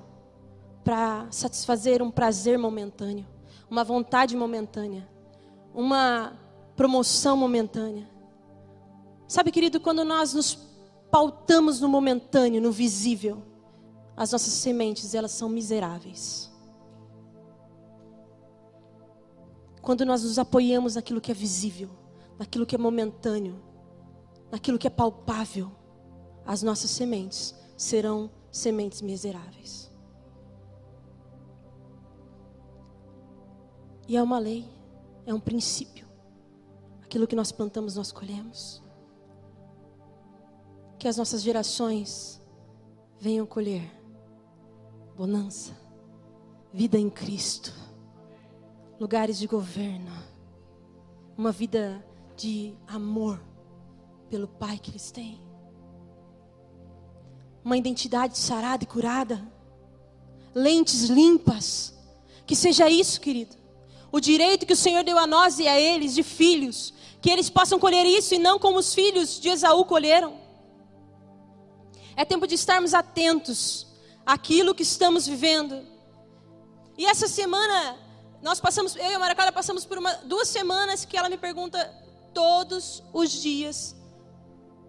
para 0.83 1.27
satisfazer 1.29 2.01
um 2.01 2.09
prazer 2.09 2.57
momentâneo, 2.57 3.27
uma 3.69 3.83
vontade 3.83 4.35
momentânea, 4.35 5.07
uma 5.75 6.33
promoção 6.75 7.37
momentânea. 7.37 8.09
Sabe, 9.27 9.51
querido, 9.51 9.79
quando 9.79 10.03
nós 10.03 10.33
nos 10.33 10.57
pautamos 11.11 11.79
no 11.79 11.87
momentâneo, 11.87 12.59
no 12.59 12.71
visível, 12.71 13.43
as 14.17 14.31
nossas 14.31 14.53
sementes, 14.53 15.13
elas 15.13 15.31
são 15.31 15.47
miseráveis. 15.47 16.51
Quando 19.83 20.03
nós 20.03 20.23
nos 20.23 20.39
apoiamos 20.39 20.95
naquilo 20.95 21.21
que 21.21 21.29
é 21.29 21.35
visível, 21.35 21.91
naquilo 22.39 22.65
que 22.65 22.73
é 22.73 22.79
momentâneo, 22.79 23.61
naquilo 24.51 24.79
que 24.79 24.87
é 24.87 24.89
palpável, 24.89 25.71
as 26.45 26.61
nossas 26.61 26.91
sementes 26.91 27.55
serão 27.77 28.29
sementes 28.51 29.01
miseráveis. 29.01 29.91
E 34.07 34.17
é 34.17 34.21
uma 34.21 34.37
lei, 34.37 34.65
é 35.25 35.33
um 35.33 35.39
princípio. 35.39 36.07
Aquilo 37.01 37.27
que 37.27 37.35
nós 37.35 37.51
plantamos, 37.51 37.95
nós 37.95 38.11
colhemos. 38.11 38.81
Que 40.99 41.07
as 41.07 41.17
nossas 41.17 41.41
gerações 41.41 42.41
venham 43.19 43.45
colher 43.45 44.03
bonança, 45.15 45.77
vida 46.73 46.97
em 46.97 47.09
Cristo, 47.09 47.71
lugares 48.99 49.37
de 49.37 49.47
governo, 49.47 50.11
uma 51.37 51.51
vida 51.51 52.03
de 52.35 52.75
amor 52.87 53.41
pelo 54.29 54.47
Pai 54.47 54.77
que 54.79 54.91
eles 54.91 55.11
têm, 55.11 55.39
uma 57.63 57.77
identidade 57.77 58.37
sarada 58.37 58.83
e 58.83 58.87
curada, 58.87 59.41
lentes 60.53 61.05
limpas, 61.05 61.93
que 62.45 62.55
seja 62.55 62.89
isso, 62.89 63.21
querido. 63.21 63.55
O 64.11 64.19
direito 64.19 64.65
que 64.65 64.73
o 64.73 64.77
Senhor 64.77 65.03
deu 65.03 65.17
a 65.17 65.25
nós 65.25 65.57
e 65.59 65.67
a 65.67 65.79
eles 65.79 66.13
de 66.13 66.21
filhos, 66.23 66.93
que 67.21 67.29
eles 67.29 67.49
possam 67.49 67.79
colher 67.79 68.05
isso 68.05 68.35
e 68.35 68.37
não 68.37 68.59
como 68.59 68.77
os 68.77 68.93
filhos 68.93 69.39
de 69.39 69.49
Esaú 69.49 69.85
colheram. 69.85 70.37
É 72.15 72.23
tempo 72.23 72.45
de 72.45 72.55
estarmos 72.55 72.93
atentos 72.93 73.87
aquilo 74.25 74.75
que 74.75 74.83
estamos 74.83 75.25
vivendo. 75.25 75.87
E 76.97 77.05
essa 77.05 77.27
semana, 77.27 77.97
nós 78.41 78.59
passamos, 78.59 78.95
eu 78.95 79.09
e 79.09 79.13
a 79.15 79.19
Maracala 79.19 79.51
passamos 79.51 79.83
por 79.83 79.97
uma, 79.97 80.13
duas 80.25 80.47
semanas 80.47 81.05
que 81.05 81.17
ela 81.17 81.29
me 81.29 81.37
pergunta 81.37 81.79
todos 82.33 83.03
os 83.13 83.31
dias 83.31 83.95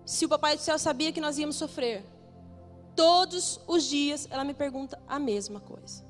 se 0.05 0.27
o 0.27 0.29
Papai 0.29 0.57
do 0.57 0.63
Céu 0.63 0.79
sabia 0.79 1.13
que 1.13 1.21
nós 1.21 1.39
íamos 1.39 1.57
sofrer. 1.57 2.05
Todos 2.95 3.61
os 3.67 3.85
dias 3.85 4.29
ela 4.31 4.45
me 4.45 4.55
pergunta 4.55 5.01
a 5.07 5.19
mesma 5.19 5.61
coisa. 5.61 6.05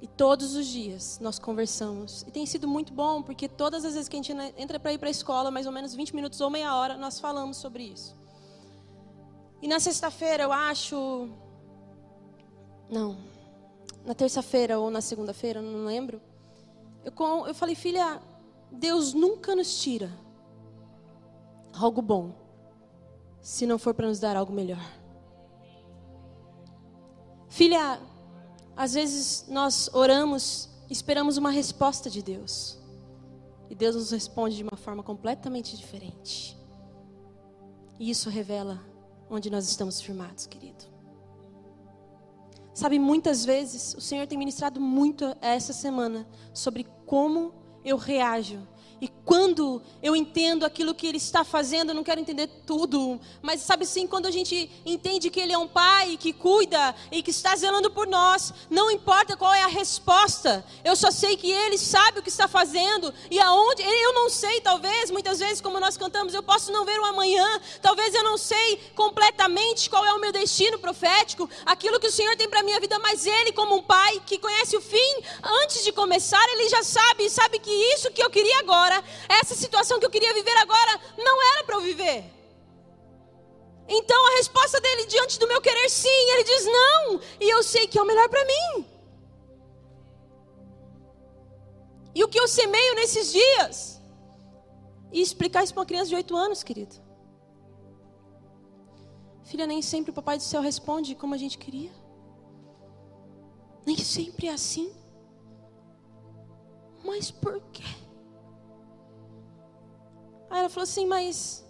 E 0.00 0.06
todos 0.06 0.54
os 0.54 0.66
dias 0.66 1.18
nós 1.20 1.38
conversamos. 1.38 2.22
E 2.22 2.30
tem 2.30 2.46
sido 2.46 2.68
muito 2.68 2.92
bom, 2.92 3.22
porque 3.22 3.48
todas 3.48 3.84
as 3.84 3.94
vezes 3.94 4.08
que 4.08 4.16
a 4.16 4.22
gente 4.22 4.32
entra 4.56 4.78
para 4.78 4.92
ir 4.92 4.98
para 4.98 5.08
a 5.08 5.10
escola, 5.10 5.50
mais 5.50 5.66
ou 5.66 5.72
menos 5.72 5.94
20 5.94 6.14
minutos 6.14 6.40
ou 6.40 6.48
meia 6.48 6.74
hora, 6.76 6.96
nós 6.96 7.18
falamos 7.18 7.56
sobre 7.56 7.82
isso. 7.82 8.16
E 9.60 9.66
na 9.66 9.80
sexta-feira, 9.80 10.44
eu 10.44 10.52
acho. 10.52 11.28
Não. 12.88 13.16
Na 14.04 14.14
terça-feira 14.14 14.78
ou 14.78 14.90
na 14.90 15.00
segunda-feira, 15.00 15.60
não 15.60 15.84
lembro. 15.84 16.20
Eu, 17.04 17.12
eu 17.46 17.54
falei, 17.54 17.74
filha, 17.74 18.22
Deus 18.70 19.12
nunca 19.12 19.56
nos 19.56 19.80
tira 19.80 20.10
algo 21.72 22.02
bom, 22.02 22.32
se 23.40 23.66
não 23.66 23.78
for 23.78 23.94
para 23.94 24.08
nos 24.08 24.18
dar 24.18 24.36
algo 24.36 24.52
melhor. 24.52 24.82
Filha, 27.48 28.00
às 28.76 28.94
vezes 28.94 29.46
nós 29.48 29.90
oramos, 29.92 30.68
esperamos 30.88 31.36
uma 31.36 31.50
resposta 31.50 32.08
de 32.08 32.22
Deus. 32.22 32.78
E 33.70 33.74
Deus 33.74 33.96
nos 33.96 34.10
responde 34.10 34.56
de 34.56 34.62
uma 34.62 34.76
forma 34.76 35.02
completamente 35.02 35.76
diferente. 35.76 36.56
E 37.98 38.10
isso 38.10 38.30
revela 38.30 38.80
onde 39.28 39.50
nós 39.50 39.68
estamos 39.68 40.00
firmados, 40.00 40.46
querido. 40.46 40.84
Sabe, 42.72 42.98
muitas 42.98 43.44
vezes 43.44 43.94
o 43.94 44.00
Senhor 44.00 44.26
tem 44.26 44.38
ministrado 44.38 44.80
muito 44.80 45.36
essa 45.40 45.72
semana 45.72 46.26
sobre 46.54 46.86
como 47.04 47.52
eu 47.84 47.96
reajo 47.96 48.66
e 49.00 49.08
quando 49.24 49.80
eu 50.02 50.16
entendo 50.16 50.64
aquilo 50.64 50.94
que 50.94 51.06
Ele 51.06 51.18
está 51.18 51.44
fazendo, 51.44 51.90
eu 51.90 51.94
não 51.94 52.02
quero 52.02 52.20
entender 52.20 52.48
tudo, 52.66 53.20
mas 53.40 53.60
sabe 53.60 53.86
sim, 53.86 54.06
quando 54.06 54.26
a 54.26 54.30
gente 54.30 54.70
entende 54.84 55.30
que 55.30 55.38
Ele 55.38 55.52
é 55.52 55.58
um 55.58 55.68
Pai 55.68 56.16
que 56.16 56.32
cuida 56.32 56.94
e 57.12 57.22
que 57.22 57.30
está 57.30 57.54
zelando 57.54 57.90
por 57.90 58.06
nós, 58.06 58.52
não 58.68 58.90
importa 58.90 59.36
qual 59.36 59.52
é 59.52 59.62
a 59.62 59.68
resposta, 59.68 60.64
eu 60.84 60.96
só 60.96 61.10
sei 61.10 61.36
que 61.36 61.50
Ele 61.50 61.78
sabe 61.78 62.18
o 62.18 62.22
que 62.22 62.28
está 62.28 62.48
fazendo 62.48 63.12
e 63.30 63.38
aonde, 63.38 63.82
eu 63.82 64.14
não 64.14 64.28
sei, 64.30 64.60
talvez, 64.60 65.10
muitas 65.10 65.38
vezes, 65.38 65.60
como 65.60 65.78
nós 65.78 65.96
cantamos, 65.96 66.34
eu 66.34 66.42
posso 66.42 66.72
não 66.72 66.84
ver 66.84 66.98
o 66.98 67.04
amanhã, 67.04 67.60
talvez 67.80 68.14
eu 68.14 68.24
não 68.24 68.36
sei 68.36 68.80
completamente 68.96 69.88
qual 69.90 70.04
é 70.04 70.12
o 70.14 70.20
meu 70.20 70.32
destino 70.32 70.78
profético, 70.78 71.48
aquilo 71.64 72.00
que 72.00 72.08
o 72.08 72.12
Senhor 72.12 72.34
tem 72.36 72.48
para 72.48 72.60
a 72.60 72.64
minha 72.64 72.80
vida, 72.80 72.98
mas 72.98 73.26
Ele, 73.26 73.52
como 73.52 73.76
um 73.76 73.82
Pai 73.82 74.20
que 74.26 74.38
conhece 74.38 74.76
o 74.76 74.80
fim 74.80 75.22
antes 75.62 75.84
de 75.84 75.92
começar, 75.92 76.42
Ele 76.52 76.68
já 76.68 76.82
sabe, 76.82 77.30
sabe 77.30 77.58
que 77.58 77.70
isso 77.70 78.10
que 78.10 78.22
eu 78.22 78.30
queria 78.30 78.58
agora 78.60 78.87
agora, 78.88 79.04
essa 79.28 79.54
situação 79.54 79.98
que 79.98 80.06
eu 80.06 80.10
queria 80.10 80.32
viver 80.32 80.56
agora, 80.56 81.00
não 81.16 81.36
era 81.52 81.64
para 81.64 81.76
eu 81.76 81.80
viver. 81.80 82.24
Então 83.88 84.26
a 84.28 84.36
resposta 84.36 84.80
dele 84.80 85.06
diante 85.06 85.38
do 85.38 85.48
meu 85.48 85.60
querer 85.60 85.88
sim, 85.88 86.08
ele 86.32 86.44
diz 86.44 86.64
não, 86.66 87.20
e 87.40 87.48
eu 87.50 87.62
sei 87.62 87.86
que 87.86 87.98
é 87.98 88.02
o 88.02 88.06
melhor 88.06 88.28
para 88.28 88.44
mim. 88.44 88.86
E 92.14 92.24
o 92.24 92.28
que 92.28 92.40
eu 92.40 92.48
semeio 92.48 92.94
nesses 92.94 93.32
dias? 93.32 94.00
E 95.12 95.20
explicar 95.22 95.62
isso 95.64 95.72
para 95.72 95.80
uma 95.80 95.86
criança 95.86 96.08
de 96.08 96.16
8 96.16 96.36
anos, 96.36 96.62
querido. 96.62 96.96
Filha, 99.44 99.66
nem 99.66 99.80
sempre 99.80 100.10
o 100.10 100.14
papai 100.14 100.36
do 100.36 100.42
céu 100.42 100.60
responde 100.60 101.14
como 101.14 101.34
a 101.34 101.38
gente 101.38 101.56
queria. 101.56 101.90
Nem 103.86 103.96
sempre 103.96 104.48
é 104.48 104.52
assim. 104.52 104.92
Mas 107.02 107.30
por 107.30 107.58
quê? 107.72 108.07
Aí 110.50 110.60
ela 110.60 110.68
falou 110.68 110.84
assim: 110.84 111.06
Mas 111.06 111.64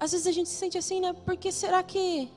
às 0.00 0.12
vezes 0.12 0.26
a 0.26 0.32
gente 0.32 0.48
se 0.48 0.54
sente 0.54 0.78
assim, 0.78 1.00
né? 1.00 1.12
Porque 1.12 1.50
será 1.50 1.82
que. 1.82 2.30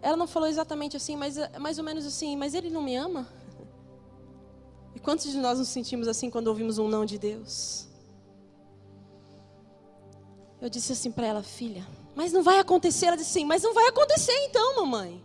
Ela 0.00 0.16
não 0.16 0.26
falou 0.26 0.48
exatamente 0.48 0.96
assim, 0.96 1.16
mas 1.16 1.38
é 1.38 1.58
mais 1.58 1.78
ou 1.78 1.84
menos 1.84 2.04
assim, 2.04 2.36
mas 2.36 2.52
ele 2.54 2.68
não 2.68 2.82
me 2.82 2.94
ama? 2.94 3.26
E 4.94 5.00
quantos 5.00 5.32
de 5.32 5.38
nós 5.38 5.58
nos 5.58 5.68
sentimos 5.68 6.06
assim 6.06 6.28
quando 6.30 6.48
ouvimos 6.48 6.78
um 6.78 6.88
não 6.88 7.06
de 7.06 7.18
Deus? 7.18 7.88
Eu 10.60 10.68
disse 10.68 10.92
assim 10.92 11.10
para 11.10 11.26
ela, 11.26 11.42
filha, 11.42 11.86
mas 12.14 12.32
não 12.32 12.42
vai 12.42 12.58
acontecer. 12.58 13.06
Ela 13.06 13.16
disse 13.16 13.30
assim, 13.30 13.46
mas 13.46 13.62
não 13.62 13.72
vai 13.72 13.86
acontecer 13.88 14.32
então, 14.44 14.76
mamãe. 14.76 15.24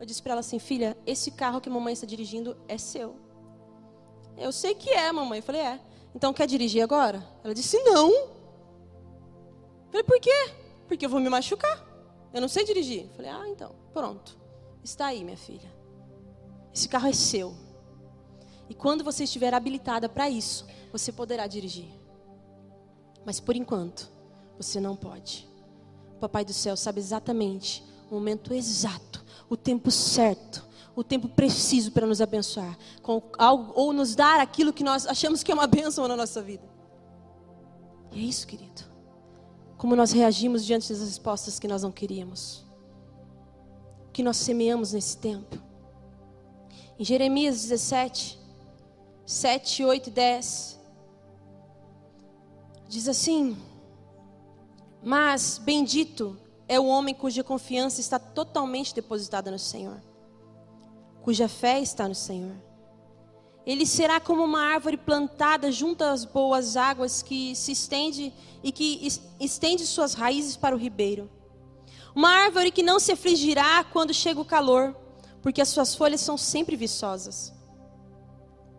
Eu 0.00 0.06
disse 0.06 0.22
para 0.22 0.32
ela 0.32 0.40
assim, 0.40 0.58
filha, 0.58 0.96
esse 1.06 1.30
carro 1.30 1.60
que 1.60 1.68
mamãe 1.68 1.92
está 1.92 2.06
dirigindo 2.06 2.56
é 2.66 2.78
seu. 2.78 3.16
Eu 4.36 4.52
sei 4.52 4.74
que 4.74 4.90
é, 4.90 5.12
mamãe. 5.12 5.40
Eu 5.40 5.42
falei, 5.42 5.60
é. 5.60 5.80
Então 6.14 6.32
quer 6.32 6.46
dirigir 6.46 6.82
agora? 6.82 7.26
Ela 7.44 7.54
disse, 7.54 7.78
não. 7.82 8.10
Falei, 9.90 10.04
por 10.04 10.20
quê? 10.20 10.52
Porque 10.86 11.06
eu 11.06 11.10
vou 11.10 11.20
me 11.20 11.28
machucar. 11.28 11.86
Eu 12.32 12.40
não 12.40 12.48
sei 12.48 12.64
dirigir. 12.64 13.08
Falei, 13.16 13.30
ah, 13.30 13.48
então, 13.48 13.74
pronto. 13.92 14.36
Está 14.82 15.06
aí, 15.06 15.24
minha 15.24 15.36
filha. 15.36 15.70
Esse 16.74 16.88
carro 16.88 17.08
é 17.08 17.12
seu. 17.12 17.54
E 18.68 18.74
quando 18.74 19.02
você 19.02 19.24
estiver 19.24 19.54
habilitada 19.54 20.08
para 20.08 20.28
isso, 20.28 20.66
você 20.92 21.10
poderá 21.10 21.46
dirigir. 21.46 21.88
Mas 23.24 23.40
por 23.40 23.56
enquanto, 23.56 24.10
você 24.56 24.78
não 24.80 24.94
pode. 24.94 25.48
O 26.16 26.18
Papai 26.18 26.44
do 26.44 26.52
céu 26.52 26.76
sabe 26.76 27.00
exatamente 27.00 27.84
o 28.10 28.14
momento 28.14 28.52
exato, 28.54 29.24
o 29.48 29.56
tempo 29.56 29.90
certo, 29.90 30.66
o 30.98 31.04
tempo 31.04 31.28
preciso 31.28 31.92
para 31.92 32.04
nos 32.04 32.20
abençoar, 32.20 32.76
com 33.02 33.22
algo, 33.38 33.72
ou 33.76 33.92
nos 33.92 34.16
dar 34.16 34.40
aquilo 34.40 34.72
que 34.72 34.82
nós 34.82 35.06
achamos 35.06 35.44
que 35.44 35.52
é 35.52 35.54
uma 35.54 35.68
bênção 35.68 36.08
na 36.08 36.16
nossa 36.16 36.42
vida. 36.42 36.64
E 38.10 38.18
é 38.18 38.22
isso, 38.24 38.44
querido. 38.44 38.82
Como 39.76 39.94
nós 39.94 40.10
reagimos 40.10 40.64
diante 40.64 40.88
das 40.88 40.98
respostas 40.98 41.60
que 41.60 41.68
nós 41.68 41.84
não 41.84 41.92
queríamos. 41.92 42.64
O 44.08 44.10
que 44.12 44.24
nós 44.24 44.38
semeamos 44.38 44.92
nesse 44.92 45.16
tempo. 45.18 45.56
Em 46.98 47.04
Jeremias 47.04 47.62
17, 47.62 48.36
7, 49.24 49.84
8 49.84 50.08
e 50.08 50.10
10. 50.10 50.80
Diz 52.88 53.06
assim: 53.06 53.56
Mas 55.00 55.58
bendito 55.58 56.36
é 56.66 56.80
o 56.80 56.86
homem 56.86 57.14
cuja 57.14 57.44
confiança 57.44 58.00
está 58.00 58.18
totalmente 58.18 58.92
depositada 58.92 59.48
no 59.48 59.60
Senhor, 59.60 60.02
cuja 61.22 61.48
fé 61.48 61.80
está 61.80 62.08
no 62.08 62.14
Senhor. 62.14 62.56
Ele 63.66 63.84
será 63.84 64.18
como 64.18 64.42
uma 64.42 64.62
árvore 64.62 64.96
plantada 64.96 65.70
junto 65.70 66.02
às 66.02 66.24
boas 66.24 66.76
águas 66.76 67.22
que 67.22 67.54
se 67.54 67.72
estende 67.72 68.32
e 68.62 68.72
que 68.72 69.06
estende 69.38 69.86
suas 69.86 70.14
raízes 70.14 70.56
para 70.56 70.74
o 70.74 70.78
ribeiro. 70.78 71.30
Uma 72.14 72.30
árvore 72.30 72.70
que 72.70 72.82
não 72.82 72.98
se 72.98 73.12
afligirá 73.12 73.84
quando 73.84 74.14
chega 74.14 74.40
o 74.40 74.44
calor, 74.44 74.96
porque 75.42 75.60
as 75.60 75.68
suas 75.68 75.94
folhas 75.94 76.20
são 76.20 76.38
sempre 76.38 76.76
viçosas 76.76 77.52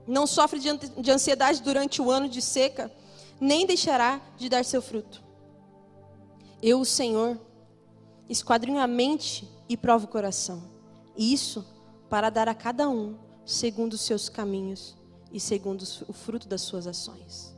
não 0.10 0.25
sofre 0.25 0.60
de 0.60 1.12
ansiedade 1.12 1.62
durante 1.62 2.02
o 2.02 2.10
ano 2.10 2.28
de 2.28 2.41
seca, 2.41 2.91
nem 3.39 3.67
deixará 3.67 4.19
de 4.38 4.49
dar 4.49 4.65
seu 4.65 4.82
fruto. 4.82 5.23
Eu, 6.63 6.82
o 6.82 6.86
Senhor, 6.86 7.39
esquadrinho 8.28 8.80
a 8.80 8.88
mente 8.88 9.47
e 9.69 9.78
provo 9.78 10.06
o 10.06 10.10
coração. 10.10 10.63
Isso 11.15 11.63
para 12.10 12.30
dar 12.30 12.50
a 12.50 12.56
cada 12.56 12.89
um 12.89 13.17
segundo 13.45 13.93
os 13.93 14.02
seus 14.02 14.30
caminhos 14.30 14.98
e 15.32 15.39
segundo 15.39 15.84
o 16.08 16.13
fruto 16.13 16.48
das 16.48 16.62
suas 16.62 16.88
ações. 16.88 17.56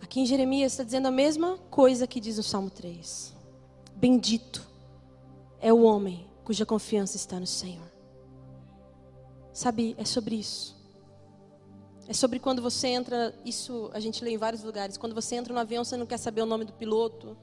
Aqui 0.00 0.20
em 0.20 0.26
Jeremias 0.26 0.72
está 0.72 0.84
dizendo 0.84 1.08
a 1.08 1.10
mesma 1.10 1.58
coisa 1.70 2.06
que 2.06 2.20
diz 2.20 2.36
no 2.36 2.42
Salmo 2.42 2.70
3. 2.70 3.34
Bendito 3.94 4.66
é 5.60 5.72
o 5.72 5.82
homem 5.82 6.26
cuja 6.44 6.64
confiança 6.64 7.16
está 7.16 7.38
no 7.38 7.46
Senhor. 7.46 7.86
Sabe, 9.52 9.94
é 9.98 10.04
sobre 10.04 10.36
isso. 10.36 10.76
É 12.06 12.14
sobre 12.14 12.38
quando 12.38 12.62
você 12.62 12.88
entra, 12.88 13.34
isso 13.44 13.90
a 13.92 14.00
gente 14.00 14.24
lê 14.24 14.30
em 14.30 14.38
vários 14.38 14.62
lugares. 14.62 14.96
Quando 14.96 15.14
você 15.14 15.34
entra 15.34 15.52
no 15.52 15.60
avião, 15.60 15.84
você 15.84 15.96
não 15.96 16.06
quer 16.06 16.16
saber 16.16 16.40
o 16.40 16.46
nome 16.46 16.64
do 16.64 16.72
piloto, 16.72 17.36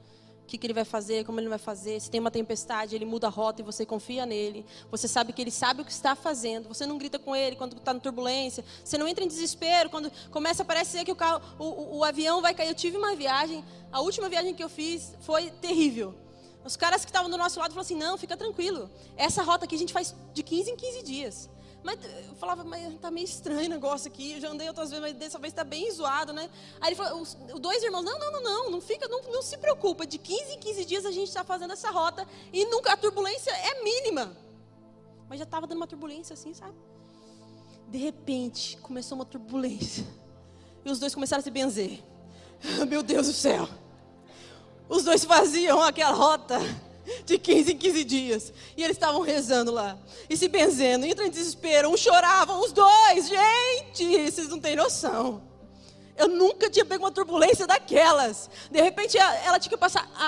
o 0.46 0.48
que, 0.48 0.56
que 0.56 0.64
ele 0.64 0.72
vai 0.72 0.84
fazer, 0.84 1.24
como 1.24 1.40
ele 1.40 1.48
vai 1.48 1.58
fazer. 1.58 2.00
Se 2.00 2.08
tem 2.08 2.20
uma 2.20 2.30
tempestade, 2.30 2.94
ele 2.94 3.04
muda 3.04 3.26
a 3.26 3.30
rota 3.30 3.60
e 3.60 3.64
você 3.64 3.84
confia 3.84 4.24
nele. 4.24 4.64
Você 4.92 5.08
sabe 5.08 5.32
que 5.32 5.42
ele 5.42 5.50
sabe 5.50 5.82
o 5.82 5.84
que 5.84 5.90
está 5.90 6.14
fazendo. 6.14 6.68
Você 6.68 6.86
não 6.86 6.96
grita 6.96 7.18
com 7.18 7.34
ele 7.34 7.56
quando 7.56 7.76
está 7.76 7.92
na 7.92 7.98
turbulência. 7.98 8.64
Você 8.84 8.96
não 8.96 9.08
entra 9.08 9.24
em 9.24 9.28
desespero 9.28 9.90
quando 9.90 10.10
começa 10.30 10.62
a 10.62 10.64
parecer 10.64 11.04
que 11.04 11.10
o, 11.10 11.16
carro, 11.16 11.42
o, 11.58 11.64
o, 11.64 11.98
o 11.98 12.04
avião 12.04 12.40
vai 12.40 12.54
cair. 12.54 12.68
Eu 12.68 12.76
tive 12.76 12.96
uma 12.96 13.16
viagem, 13.16 13.64
a 13.90 14.00
última 14.00 14.28
viagem 14.28 14.54
que 14.54 14.62
eu 14.62 14.68
fiz 14.68 15.16
foi 15.20 15.50
terrível. 15.50 16.14
Os 16.64 16.76
caras 16.76 17.04
que 17.04 17.10
estavam 17.10 17.28
do 17.28 17.36
nosso 17.36 17.58
lado 17.58 17.72
falaram 17.72 17.84
assim: 17.84 17.96
não, 17.96 18.16
fica 18.16 18.36
tranquilo. 18.36 18.88
Essa 19.16 19.42
rota 19.42 19.64
aqui 19.64 19.74
a 19.74 19.78
gente 19.78 19.92
faz 19.92 20.14
de 20.32 20.44
15 20.44 20.70
em 20.70 20.76
15 20.76 21.02
dias. 21.02 21.50
Mas 21.86 22.00
eu 22.28 22.34
falava, 22.34 22.64
mas 22.64 22.98
tá 22.98 23.12
meio 23.12 23.24
estranho 23.24 23.66
o 23.66 23.70
negócio 23.70 24.08
aqui. 24.08 24.32
Eu 24.32 24.40
já 24.40 24.50
andei 24.50 24.66
outras 24.66 24.90
vezes, 24.90 25.00
mas 25.00 25.14
dessa 25.14 25.38
vez 25.38 25.52
está 25.52 25.62
bem 25.62 25.88
zoado, 25.88 26.32
né? 26.32 26.50
Aí 26.80 26.88
ele 26.88 26.96
falou, 26.96 27.22
os, 27.22 27.38
os 27.54 27.60
dois 27.60 27.80
irmãos, 27.80 28.02
não, 28.02 28.18
não, 28.18 28.32
não, 28.32 28.42
não, 28.42 28.70
não 28.72 28.80
fica, 28.80 29.06
não, 29.06 29.22
não 29.22 29.40
se 29.40 29.56
preocupa. 29.56 30.04
De 30.04 30.18
15 30.18 30.54
em 30.54 30.58
15 30.58 30.84
dias 30.84 31.06
a 31.06 31.12
gente 31.12 31.28
está 31.28 31.44
fazendo 31.44 31.72
essa 31.72 31.88
rota 31.92 32.26
e 32.52 32.64
nunca 32.64 32.92
a 32.92 32.96
turbulência 32.96 33.52
é 33.52 33.84
mínima. 33.84 34.36
Mas 35.28 35.38
já 35.38 35.44
estava 35.44 35.64
dando 35.64 35.76
uma 35.76 35.86
turbulência 35.86 36.34
assim, 36.34 36.52
sabe? 36.52 36.74
De 37.86 37.98
repente, 37.98 38.76
começou 38.78 39.14
uma 39.14 39.24
turbulência. 39.24 40.04
E 40.84 40.90
os 40.90 40.98
dois 40.98 41.14
começaram 41.14 41.38
a 41.38 41.44
se 41.44 41.52
benzer. 41.52 42.02
Meu 42.88 43.04
Deus 43.04 43.28
do 43.28 43.32
céu. 43.32 43.68
Os 44.88 45.04
dois 45.04 45.24
faziam 45.24 45.80
aquela 45.80 46.16
rota 46.16 46.58
de 47.24 47.38
15 47.38 47.72
em 47.72 47.76
15 47.76 48.04
dias. 48.04 48.52
E 48.76 48.82
eles 48.82 48.96
estavam 48.96 49.20
rezando 49.20 49.70
lá. 49.70 49.98
E 50.28 50.36
se 50.36 50.48
benzendo, 50.48 51.06
entrando 51.06 51.28
em 51.28 51.30
desespero. 51.30 51.90
Um 51.90 51.96
chorava, 51.96 52.58
os 52.58 52.72
dois. 52.72 53.28
Gente, 53.28 54.30
vocês 54.30 54.48
não 54.48 54.58
têm 54.58 54.76
noção. 54.76 55.42
Eu 56.16 56.28
nunca 56.28 56.70
tinha 56.70 56.84
pego 56.84 57.04
uma 57.04 57.10
turbulência 57.10 57.66
daquelas. 57.66 58.48
De 58.70 58.80
repente, 58.80 59.18
ela 59.18 59.58
tinha 59.58 59.70
que 59.70 59.76
passar, 59.76 60.10
a, 60.14 60.24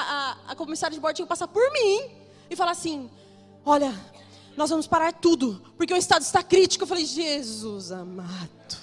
a, 0.47 0.53
a 0.53 0.55
comissária 0.55 0.95
de 0.95 1.01
bordo 1.01 1.17
tinha 1.17 1.27
que 1.27 1.31
passar 1.31 1.49
por 1.49 1.73
mim. 1.73 2.11
E 2.51 2.57
falar 2.57 2.73
assim: 2.73 3.11
Olha, 3.65 3.95
nós 4.57 4.71
vamos 4.71 4.87
parar 4.87 5.13
tudo. 5.13 5.63
Porque 5.77 5.93
o 5.93 5.97
estado 5.97 6.23
está 6.23 6.43
crítico. 6.43 6.85
Eu 6.85 6.89
falei: 6.89 7.05
Jesus 7.05 7.91
amado. 7.91 8.79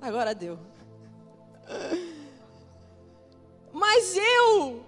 Agora 0.00 0.34
deu. 0.34 0.58
Mas 3.72 4.16
eu, 4.16 4.84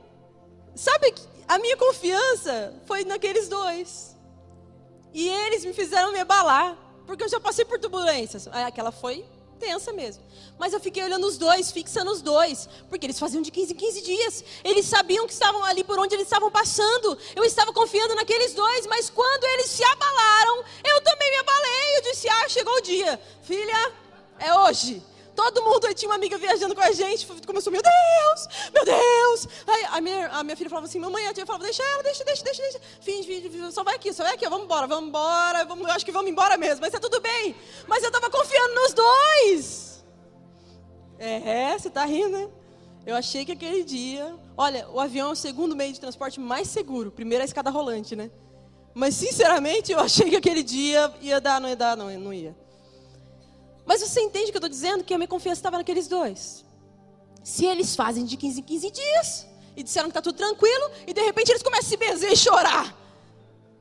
sabe 0.74 1.14
a 1.46 1.58
minha 1.58 1.76
confiança 1.76 2.74
foi 2.86 3.04
naqueles 3.04 3.48
dois. 3.48 4.16
E 5.12 5.28
eles 5.28 5.64
me 5.64 5.72
fizeram 5.72 6.12
me 6.12 6.18
abalar, 6.18 6.76
porque 7.06 7.22
eu 7.22 7.28
já 7.28 7.38
passei 7.38 7.64
por 7.64 7.78
turbulências. 7.78 8.48
Ah, 8.48 8.66
aquela 8.66 8.90
foi 8.90 9.24
tensa 9.58 9.92
mesmo. 9.92 10.22
Mas 10.58 10.72
eu 10.72 10.80
fiquei 10.80 11.02
olhando 11.02 11.26
os 11.26 11.38
dois, 11.38 11.70
fixando 11.70 12.10
os 12.10 12.20
dois, 12.20 12.68
porque 12.88 13.06
eles 13.06 13.18
faziam 13.18 13.42
de 13.42 13.50
15 13.50 13.72
em 13.72 13.76
15 13.76 14.02
dias. 14.02 14.44
Eles 14.62 14.86
sabiam 14.86 15.26
que 15.26 15.32
estavam 15.32 15.62
ali 15.64 15.84
por 15.84 15.98
onde 15.98 16.14
eles 16.14 16.26
estavam 16.26 16.50
passando. 16.50 17.16
Eu 17.34 17.44
estava 17.44 17.72
confiando 17.72 18.14
naqueles 18.14 18.52
dois, 18.54 18.86
mas 18.86 19.08
quando 19.08 19.44
eles 19.44 19.66
se 19.66 19.84
abalaram, 19.84 20.64
eu 20.84 21.00
também 21.02 21.30
me 21.30 21.36
abalei. 21.38 21.96
Eu 21.98 22.02
disse: 22.02 22.28
"Ah, 22.28 22.48
chegou 22.48 22.74
o 22.74 22.80
dia. 22.80 23.20
Filha, 23.42 23.92
é 24.38 24.54
hoje. 24.60 25.02
Todo 25.34 25.62
mundo, 25.62 25.86
aí 25.86 25.94
tinha 25.94 26.08
uma 26.08 26.14
amiga 26.14 26.38
viajando 26.38 26.74
com 26.74 26.80
a 26.80 26.92
gente, 26.92 27.26
começou, 27.44 27.72
meu 27.72 27.82
Deus, 27.82 28.48
meu 28.72 28.84
Deus. 28.84 29.48
Aí 29.66 29.84
a 29.90 30.00
minha, 30.00 30.28
a 30.28 30.44
minha 30.44 30.56
filha 30.56 30.70
falava 30.70 30.86
assim, 30.86 31.00
mamãe, 31.00 31.26
a 31.26 31.34
tia 31.34 31.44
falava, 31.44 31.64
deixa 31.64 31.82
ela, 31.82 32.02
deixa, 32.02 32.24
deixa, 32.24 32.44
deixa, 32.44 32.62
deixa. 32.62 32.80
Finge, 33.00 33.26
finge, 33.26 33.72
só 33.72 33.82
vai 33.82 33.96
aqui, 33.96 34.12
só 34.12 34.22
vai 34.22 34.34
aqui, 34.34 34.48
vamos 34.48 34.66
embora, 34.66 34.86
vamos 34.86 35.08
embora, 35.08 35.64
vamos, 35.64 35.88
acho 35.90 36.04
que 36.04 36.12
vamos 36.12 36.30
embora 36.30 36.56
mesmo, 36.56 36.80
mas 36.80 36.92
tá 36.92 37.00
tudo 37.00 37.20
bem. 37.20 37.56
Mas 37.88 38.02
eu 38.02 38.08
estava 38.08 38.30
confiando 38.30 38.74
nos 38.74 38.92
dois. 38.92 40.04
É, 41.18 41.76
você 41.76 41.90
tá 41.90 42.04
rindo, 42.04 42.30
né? 42.30 42.48
Eu 43.06 43.16
achei 43.16 43.44
que 43.44 43.52
aquele 43.52 43.84
dia, 43.84 44.34
olha, 44.56 44.88
o 44.88 44.98
avião 45.00 45.28
é 45.28 45.32
o 45.32 45.36
segundo 45.36 45.76
meio 45.76 45.92
de 45.92 46.00
transporte 46.00 46.40
mais 46.40 46.68
seguro. 46.68 47.10
Primeiro 47.10 47.42
é 47.42 47.44
a 47.44 47.46
escada 47.46 47.70
rolante, 47.70 48.16
né? 48.16 48.30
Mas 48.94 49.14
sinceramente, 49.14 49.92
eu 49.92 49.98
achei 49.98 50.30
que 50.30 50.36
aquele 50.36 50.62
dia 50.62 51.12
ia 51.20 51.40
dar, 51.40 51.60
não 51.60 51.68
ia 51.68 51.76
dar, 51.76 51.96
não, 51.96 52.08
não 52.18 52.32
ia. 52.32 52.56
Mas 53.86 54.00
você 54.00 54.20
entende 54.20 54.46
o 54.46 54.50
que 54.50 54.56
eu 54.56 54.60
estou 54.60 54.68
dizendo? 54.68 55.04
Que 55.04 55.14
a 55.14 55.18
minha 55.18 55.28
confiança 55.28 55.58
estava 55.58 55.78
naqueles 55.78 56.08
dois. 56.08 56.64
Se 57.42 57.66
eles 57.66 57.94
fazem 57.94 58.24
de 58.24 58.36
15 58.36 58.60
em 58.60 58.62
15 58.62 58.90
dias 58.90 59.46
e 59.76 59.82
disseram 59.82 60.08
que 60.08 60.12
está 60.12 60.22
tudo 60.22 60.36
tranquilo, 60.36 60.90
e 61.06 61.12
de 61.12 61.20
repente 61.20 61.50
eles 61.50 61.62
começam 61.62 61.86
a 61.86 61.90
se 61.90 61.96
benzer 61.96 62.32
e 62.32 62.36
chorar. 62.36 62.96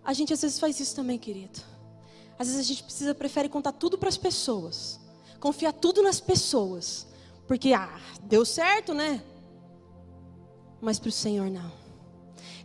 A 0.04 0.12
gente 0.12 0.34
às 0.34 0.42
vezes 0.42 0.60
faz 0.60 0.80
isso 0.80 0.96
também, 0.96 1.18
querido. 1.18 1.62
Às 2.38 2.48
vezes 2.48 2.62
a 2.62 2.68
gente 2.68 2.84
precisa, 2.84 3.16
prefere 3.16 3.48
contar 3.48 3.72
tudo 3.72 3.98
para 3.98 4.10
as 4.10 4.18
pessoas, 4.18 5.00
confiar 5.39 5.72
tudo 5.72 6.02
nas 6.02 6.20
pessoas, 6.20 7.08
porque 7.48 7.74
ah, 7.74 8.02
deu 8.24 8.44
certo, 8.44 8.94
né? 8.94 9.24
Mas 10.82 11.00
para 11.00 11.10
o 11.10 11.12
Senhor 11.12 11.50
não. 11.50 11.72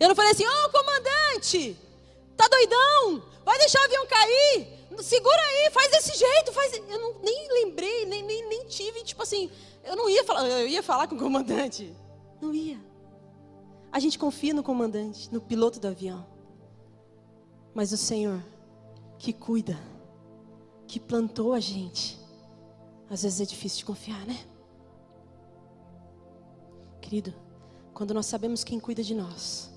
Eu 0.01 0.09
não 0.09 0.16
falei 0.16 0.33
assim, 0.33 0.46
ô 0.46 0.51
oh, 0.51 0.70
comandante, 0.70 1.77
tá 2.37 2.48
doidão? 2.48 3.22
Vai 3.44 3.59
deixar 3.59 3.81
o 3.81 3.85
avião 3.85 4.07
cair? 4.07 4.77
Segura 5.02 5.40
aí, 5.40 5.70
faz 5.70 5.90
desse 5.90 6.18
jeito, 6.18 6.52
faz. 6.52 6.72
Eu 6.72 6.98
não, 6.98 7.20
nem 7.20 7.48
lembrei, 7.64 8.06
nem, 8.06 8.22
nem, 8.22 8.48
nem 8.48 8.66
tive, 8.66 9.02
tipo 9.04 9.22
assim, 9.22 9.50
eu 9.84 9.96
não 9.96 10.08
ia 10.08 10.24
falar, 10.24 10.48
eu 10.48 10.68
ia 10.68 10.82
falar 10.82 11.06
com 11.06 11.14
o 11.14 11.18
comandante. 11.18 11.94
Não 12.40 12.54
ia. 12.54 12.78
A 13.90 13.98
gente 13.98 14.18
confia 14.18 14.52
no 14.52 14.62
comandante, 14.62 15.32
no 15.32 15.40
piloto 15.40 15.80
do 15.80 15.88
avião. 15.88 16.26
Mas 17.74 17.92
o 17.92 17.96
Senhor, 17.96 18.42
que 19.18 19.32
cuida, 19.32 19.78
que 20.87 21.00
plantou 21.00 21.52
a 21.52 21.61
gente, 21.61 22.18
às 23.08 23.22
vezes 23.22 23.40
é 23.40 23.44
difícil 23.44 23.78
de 23.78 23.84
confiar, 23.84 24.26
né? 24.26 24.38
Querido, 27.00 27.34
quando 27.94 28.12
nós 28.12 28.26
sabemos 28.26 28.62
quem 28.62 28.78
cuida 28.78 29.02
de 29.02 29.14
nós, 29.14 29.70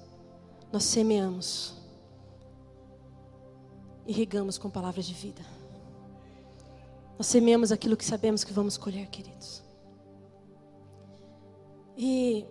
nós 0.71 0.83
semeamos 0.83 1.80
e 4.11 4.13
regamos 4.13 4.57
com 4.57 4.69
palavras 4.69 5.05
de 5.05 5.13
vida. 5.13 5.41
Nós 7.17 7.27
semeamos 7.27 7.71
aquilo 7.71 7.95
que 7.95 8.03
sabemos 8.03 8.43
que 8.43 8.51
vamos 8.51 8.75
colher, 8.77 9.07
queridos. 9.07 9.63
E 11.97 12.45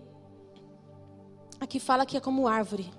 aqui 1.60 1.78
fala 1.78 2.06
que 2.06 2.16
é 2.16 2.20
como 2.20 2.48
árvore. 2.48 2.90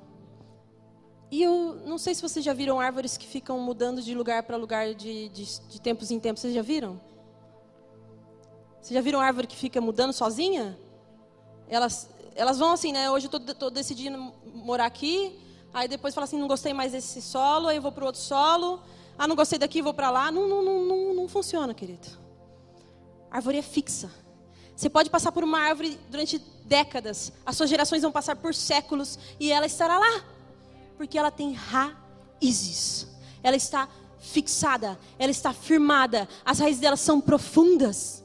E 1.32 1.42
eu 1.42 1.82
não 1.88 1.98
sei 1.98 2.14
se 2.14 2.22
vocês 2.22 2.46
já 2.46 2.54
viram 2.54 2.80
árvores 2.80 3.18
que 3.18 3.26
ficam 3.26 3.60
mudando 3.60 4.00
de 4.00 4.14
lugar 4.14 4.44
para 4.44 4.58
lugar 4.58 4.94
de, 4.94 5.30
de, 5.30 5.46
de, 5.68 5.82
tempos 5.82 6.12
em 6.12 6.20
tempos. 6.20 6.42
Vocês 6.42 6.54
já 6.54 6.62
viram? 6.62 7.02
Vocês 8.80 8.94
já 8.94 9.02
viram 9.02 9.20
árvore 9.20 9.48
que 9.48 9.56
fica 9.56 9.82
mudando 9.82 10.14
sozinha? 10.14 10.78
Elas, 11.68 12.12
elas 12.36 12.60
vão 12.60 12.74
assim, 12.74 12.92
né? 12.92 13.10
Hoje 13.10 13.28
eu 13.28 13.38
estou 13.40 13.72
decidindo 13.72 14.32
morar 14.54 14.86
aqui. 14.86 15.51
Aí 15.74 15.88
depois 15.88 16.14
fala 16.14 16.26
assim, 16.26 16.40
não 16.40 16.48
gostei 16.48 16.74
mais 16.74 16.92
desse 16.92 17.22
solo, 17.22 17.68
aí 17.68 17.78
eu 17.78 17.82
vou 17.82 17.92
para 17.92 18.06
outro 18.06 18.22
solo. 18.22 18.82
Ah, 19.18 19.28
não 19.28 19.36
gostei 19.36 19.58
daqui, 19.58 19.82
vou 19.82 19.94
para 19.94 20.10
lá. 20.10 20.32
Não, 20.32 20.48
não, 20.48 20.64
não, 20.64 20.82
não, 20.86 21.14
não 21.14 21.28
funciona, 21.28 21.74
querido. 21.74 22.08
A 23.30 23.38
árvore 23.38 23.58
é 23.58 23.62
fixa. 23.62 24.12
Você 24.76 24.90
pode 24.90 25.10
passar 25.10 25.32
por 25.32 25.44
uma 25.44 25.60
árvore 25.60 25.98
durante 26.10 26.40
décadas. 26.66 27.32
As 27.46 27.56
suas 27.56 27.70
gerações 27.70 28.02
vão 28.02 28.12
passar 28.12 28.36
por 28.36 28.54
séculos 28.54 29.18
e 29.40 29.52
ela 29.52 29.66
estará 29.66 29.98
lá 30.00 30.24
porque 30.98 31.18
ela 31.18 31.32
tem 31.32 31.54
raízes. 31.54 33.08
Ela 33.42 33.56
está 33.56 33.88
fixada, 34.20 35.00
ela 35.18 35.32
está 35.32 35.52
firmada, 35.52 36.30
as 36.46 36.60
raízes 36.60 36.80
dela 36.80 36.96
são 36.96 37.20
profundas. 37.20 38.24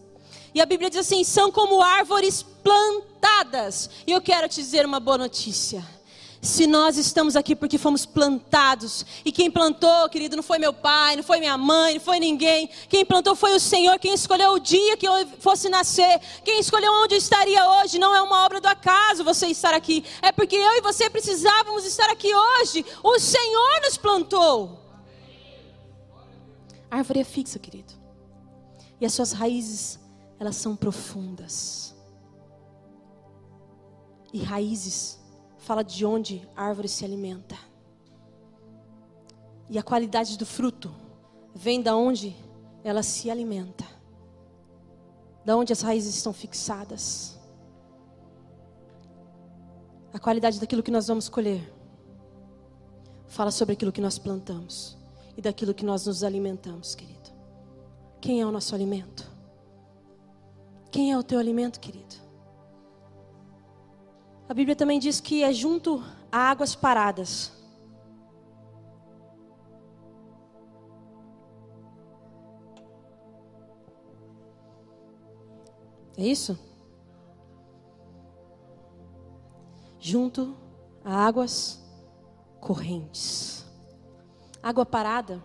E 0.54 0.60
a 0.60 0.66
Bíblia 0.66 0.90
diz 0.90 1.00
assim: 1.00 1.24
são 1.24 1.50
como 1.50 1.80
árvores 1.82 2.42
plantadas. 2.42 3.88
E 4.06 4.12
eu 4.12 4.20
quero 4.20 4.48
te 4.48 4.56
dizer 4.56 4.84
uma 4.84 5.00
boa 5.00 5.18
notícia. 5.18 5.95
Se 6.40 6.66
nós 6.66 6.96
estamos 6.96 7.34
aqui 7.34 7.56
porque 7.56 7.78
fomos 7.78 8.04
plantados, 8.04 9.04
e 9.24 9.32
quem 9.32 9.50
plantou, 9.50 10.08
querido, 10.08 10.36
não 10.36 10.42
foi 10.42 10.58
meu 10.58 10.72
pai, 10.72 11.16
não 11.16 11.22
foi 11.22 11.38
minha 11.38 11.56
mãe, 11.56 11.94
não 11.94 12.00
foi 12.00 12.20
ninguém. 12.20 12.68
Quem 12.88 13.04
plantou 13.04 13.34
foi 13.34 13.54
o 13.54 13.60
Senhor, 13.60 13.98
quem 13.98 14.14
escolheu 14.14 14.52
o 14.52 14.58
dia 14.58 14.96
que 14.96 15.06
eu 15.06 15.26
fosse 15.40 15.68
nascer, 15.68 16.20
quem 16.44 16.60
escolheu 16.60 16.92
onde 16.92 17.14
eu 17.14 17.18
estaria 17.18 17.68
hoje. 17.80 17.98
Não 17.98 18.14
é 18.14 18.22
uma 18.22 18.44
obra 18.44 18.60
do 18.60 18.66
acaso 18.66 19.24
você 19.24 19.46
estar 19.46 19.74
aqui, 19.74 20.04
é 20.22 20.30
porque 20.30 20.56
eu 20.56 20.72
e 20.76 20.80
você 20.80 21.08
precisávamos 21.08 21.84
estar 21.84 22.10
aqui 22.10 22.32
hoje. 22.34 22.84
O 23.02 23.18
Senhor 23.18 23.80
nos 23.82 23.96
plantou. 23.96 24.80
A 26.90 26.98
árvore 26.98 27.20
é 27.20 27.24
fixa, 27.24 27.58
querido, 27.58 27.92
e 29.00 29.06
as 29.06 29.12
suas 29.12 29.32
raízes, 29.32 29.98
elas 30.38 30.56
são 30.56 30.76
profundas. 30.76 31.94
E 34.32 34.42
raízes 34.42 35.15
fala 35.66 35.82
de 35.82 36.06
onde 36.06 36.48
a 36.54 36.62
árvore 36.62 36.86
se 36.86 37.04
alimenta. 37.04 37.56
E 39.68 39.76
a 39.76 39.82
qualidade 39.82 40.38
do 40.38 40.46
fruto 40.46 40.94
vem 41.52 41.82
da 41.82 41.96
onde 41.96 42.36
ela 42.84 43.02
se 43.02 43.28
alimenta. 43.28 43.84
Da 45.44 45.56
onde 45.56 45.72
as 45.72 45.80
raízes 45.80 46.14
estão 46.14 46.32
fixadas. 46.32 47.36
A 50.14 50.20
qualidade 50.20 50.60
daquilo 50.60 50.84
que 50.84 50.90
nós 50.92 51.08
vamos 51.08 51.28
colher 51.28 51.74
fala 53.26 53.50
sobre 53.50 53.72
aquilo 53.72 53.90
que 53.90 54.00
nós 54.00 54.20
plantamos 54.20 54.96
e 55.36 55.42
daquilo 55.42 55.74
que 55.74 55.84
nós 55.84 56.06
nos 56.06 56.22
alimentamos, 56.22 56.94
querido. 56.94 57.28
Quem 58.20 58.40
é 58.40 58.46
o 58.46 58.52
nosso 58.52 58.72
alimento? 58.72 59.28
Quem 60.92 61.10
é 61.10 61.18
o 61.18 61.24
teu 61.24 61.40
alimento, 61.40 61.80
querido? 61.80 62.25
A 64.48 64.54
Bíblia 64.54 64.76
também 64.76 64.98
diz 64.98 65.20
que 65.20 65.42
é 65.42 65.52
junto 65.52 66.02
a 66.30 66.50
águas 66.50 66.74
paradas. 66.74 67.52
É 76.16 76.24
isso? 76.24 76.58
Junto 79.98 80.56
a 81.04 81.26
águas 81.26 81.84
correntes. 82.60 83.66
Água 84.62 84.86
parada 84.86 85.42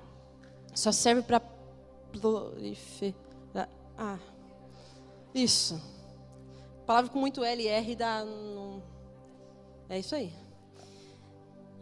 só 0.73 0.91
serve 0.91 1.23
para 1.23 1.41
proliferar. 2.11 3.67
Ah, 3.97 4.19
isso. 5.33 5.81
Palavra 6.85 7.11
com 7.11 7.19
muito 7.19 7.43
L 7.43 7.61
e 7.61 7.67
R 7.67 7.95
dá. 7.95 8.23
É 9.91 9.99
isso 9.99 10.15
aí. 10.15 10.32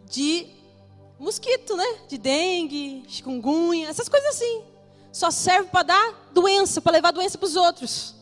De 0.10 0.48
mosquito, 1.20 1.78
né? 1.78 1.86
De 2.08 2.18
dengue, 2.18 3.04
chikungunya, 3.08 3.88
essas 3.88 4.10
coisas 4.10 4.30
assim. 4.30 4.64
Só 5.14 5.30
serve 5.30 5.70
para 5.70 5.84
dar 5.84 6.32
doença, 6.34 6.82
para 6.82 6.94
levar 6.94 7.12
doença 7.12 7.38
para 7.38 7.46
os 7.46 7.56
outros. 7.56 8.16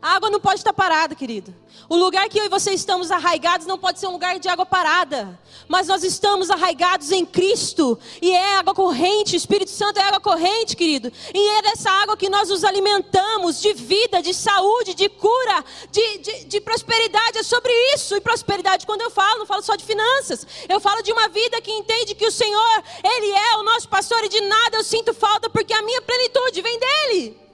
A 0.00 0.16
água 0.16 0.28
não 0.30 0.38
pode 0.38 0.60
estar 0.60 0.72
parada, 0.72 1.14
querido. 1.14 1.54
O 1.88 1.96
lugar 1.96 2.28
que 2.28 2.38
eu 2.38 2.44
e 2.44 2.48
você 2.48 2.72
estamos 2.72 3.10
arraigados 3.10 3.66
não 3.66 3.78
pode 3.78 3.98
ser 3.98 4.06
um 4.08 4.12
lugar 4.12 4.38
de 4.38 4.48
água 4.48 4.66
parada. 4.66 5.38
Mas 5.68 5.86
nós 5.88 6.04
estamos 6.04 6.50
arraigados 6.50 7.12
em 7.12 7.24
Cristo. 7.24 7.98
E 8.20 8.30
é 8.30 8.56
água 8.56 8.74
corrente. 8.74 9.34
O 9.34 9.36
Espírito 9.36 9.70
Santo 9.70 9.98
é 9.98 10.02
água 10.02 10.20
corrente, 10.20 10.76
querido. 10.76 11.10
E 11.32 11.48
é 11.58 11.62
dessa 11.62 11.90
água 11.90 12.16
que 12.16 12.28
nós 12.28 12.48
nos 12.48 12.62
alimentamos 12.64 13.60
de 13.60 13.72
vida, 13.72 14.20
de 14.20 14.34
saúde, 14.34 14.94
de 14.94 15.08
cura, 15.08 15.64
de, 15.90 16.18
de, 16.18 16.44
de 16.44 16.60
prosperidade. 16.60 17.38
É 17.38 17.42
sobre 17.42 17.72
isso. 17.94 18.16
E 18.16 18.20
prosperidade, 18.20 18.86
quando 18.86 19.00
eu 19.02 19.10
falo, 19.10 19.40
não 19.40 19.46
falo 19.46 19.62
só 19.62 19.76
de 19.76 19.84
finanças. 19.84 20.46
Eu 20.68 20.78
falo 20.78 21.02
de 21.02 21.12
uma 21.12 21.28
vida 21.28 21.60
que 21.60 21.72
entende 21.72 22.14
que 22.14 22.26
o 22.26 22.32
Senhor, 22.32 22.82
Ele 23.02 23.30
é 23.30 23.56
o 23.56 23.62
nosso 23.62 23.88
pastor 23.88 24.22
e 24.24 24.28
de 24.28 24.40
nada 24.42 24.76
eu 24.76 24.84
sinto 24.84 25.14
falta, 25.14 25.48
porque 25.48 25.72
a 25.72 25.82
minha 25.82 26.02
plenitude 26.02 26.60
vem 26.60 26.78
dEle. 26.78 27.45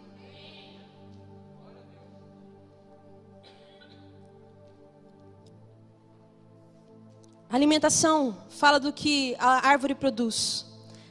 Alimentação 7.57 8.37
fala 8.49 8.81
do 8.81 8.93
que 8.93 9.37
a 9.39 9.69
árvore 9.69 9.95
produz. 9.95 10.67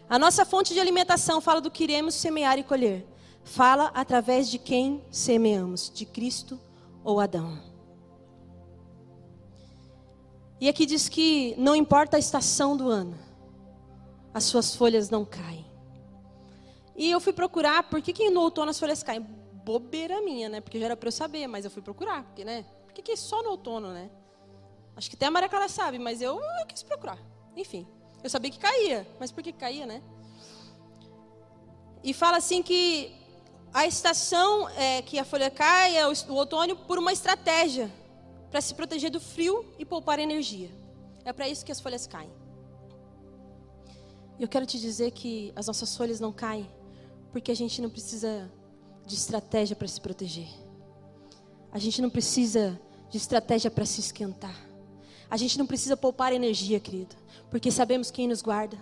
A 0.10 0.18
nossa 0.18 0.44
fonte 0.44 0.74
de 0.74 0.80
alimentação 0.80 1.40
fala 1.40 1.62
do 1.62 1.70
que 1.70 1.84
iremos 1.84 2.16
semear 2.16 2.58
e 2.58 2.64
colher. 2.64 3.08
Fala 3.44 3.92
através 3.94 4.50
de 4.50 4.58
quem 4.58 5.04
semeamos, 5.12 5.90
de 5.90 6.06
Cristo 6.06 6.60
ou 7.04 7.20
Adão. 7.20 7.60
E 10.60 10.68
aqui 10.68 10.86
diz 10.86 11.08
que 11.08 11.56
não 11.58 11.76
importa 11.76 12.18
a 12.18 12.20
estação 12.20 12.76
do 12.76 12.90
ano, 12.90 13.18
as 14.34 14.44
suas 14.44 14.76
folhas 14.76 15.10
não 15.10 15.24
caem. 15.24 15.66
E 16.96 17.10
eu 17.10 17.20
fui 17.20 17.34
procurar, 17.34 17.90
por 17.90 18.02
que, 18.02 18.14
que 18.14 18.30
no 18.30 18.42
outono 18.42 18.70
as 18.70 18.80
folhas 18.80 19.02
caem? 19.02 19.22
Bobeira 19.64 20.22
minha, 20.22 20.50
né? 20.50 20.62
Porque 20.62 20.80
já 20.80 20.86
era 20.86 20.98
para 20.98 21.08
eu 21.08 21.12
saber, 21.12 21.48
mas 21.48 21.66
eu 21.66 21.72
fui 21.72 21.82
procurar, 21.82 22.24
porque, 22.24 22.44
né? 22.44 22.66
Por 22.86 22.94
que, 22.94 23.02
que 23.02 23.12
é 23.12 23.16
só 23.16 23.42
no 23.42 23.52
outono, 23.52 23.92
né? 23.92 24.10
Acho 25.02 25.10
que 25.10 25.16
até 25.16 25.26
a 25.26 25.32
Maria 25.32 25.50
Clara 25.50 25.68
sabe, 25.68 25.98
mas 25.98 26.22
eu, 26.22 26.40
eu 26.40 26.66
quis 26.68 26.84
procurar. 26.84 27.18
Enfim, 27.58 27.88
eu 28.24 28.30
sabia 28.30 28.52
que 28.52 28.60
caía, 28.60 29.08
mas 29.20 29.32
por 29.32 29.42
que 29.42 29.52
caía, 29.52 29.84
né? 29.84 30.00
E 32.04 32.14
fala 32.14 32.38
assim 32.38 32.62
que 32.62 33.12
a 33.74 33.88
estação 33.88 34.70
é, 34.70 35.02
que 35.02 35.18
a 35.18 35.26
folha 35.26 35.50
cai 35.50 35.98
é 35.98 36.08
o, 36.08 36.12
o 36.12 36.34
outono 36.36 36.76
por 36.76 37.00
uma 37.00 37.12
estratégia 37.12 37.92
para 38.52 38.62
se 38.62 38.76
proteger 38.76 39.10
do 39.10 39.20
frio 39.20 39.74
e 39.80 39.84
poupar 39.84 40.20
energia. 40.20 40.70
É 41.26 41.34
para 41.34 41.50
isso 41.50 41.66
que 41.66 41.72
as 41.72 41.80
folhas 41.80 42.06
caem. 42.06 42.32
Eu 44.40 44.48
quero 44.48 44.68
te 44.68 44.80
dizer 44.80 45.10
que 45.10 45.52
as 45.56 45.66
nossas 45.66 45.98
folhas 45.98 46.20
não 46.20 46.32
caem 46.32 46.70
porque 47.32 47.52
a 47.52 47.56
gente 47.56 47.82
não 47.82 47.90
precisa 47.90 48.52
de 49.04 49.16
estratégia 49.16 49.76
para 49.76 49.88
se 49.88 50.00
proteger. 50.00 50.50
A 51.72 51.80
gente 51.80 52.04
não 52.04 52.10
precisa 52.12 52.80
de 53.10 53.18
estratégia 53.18 53.72
para 53.72 53.84
se 53.84 54.00
esquentar. 54.00 54.70
A 55.32 55.38
gente 55.38 55.58
não 55.58 55.66
precisa 55.66 55.96
poupar 55.96 56.34
energia, 56.34 56.78
querido, 56.78 57.16
porque 57.50 57.72
sabemos 57.72 58.12
quem 58.12 58.28
nos 58.28 58.42
guarda. 58.42 58.78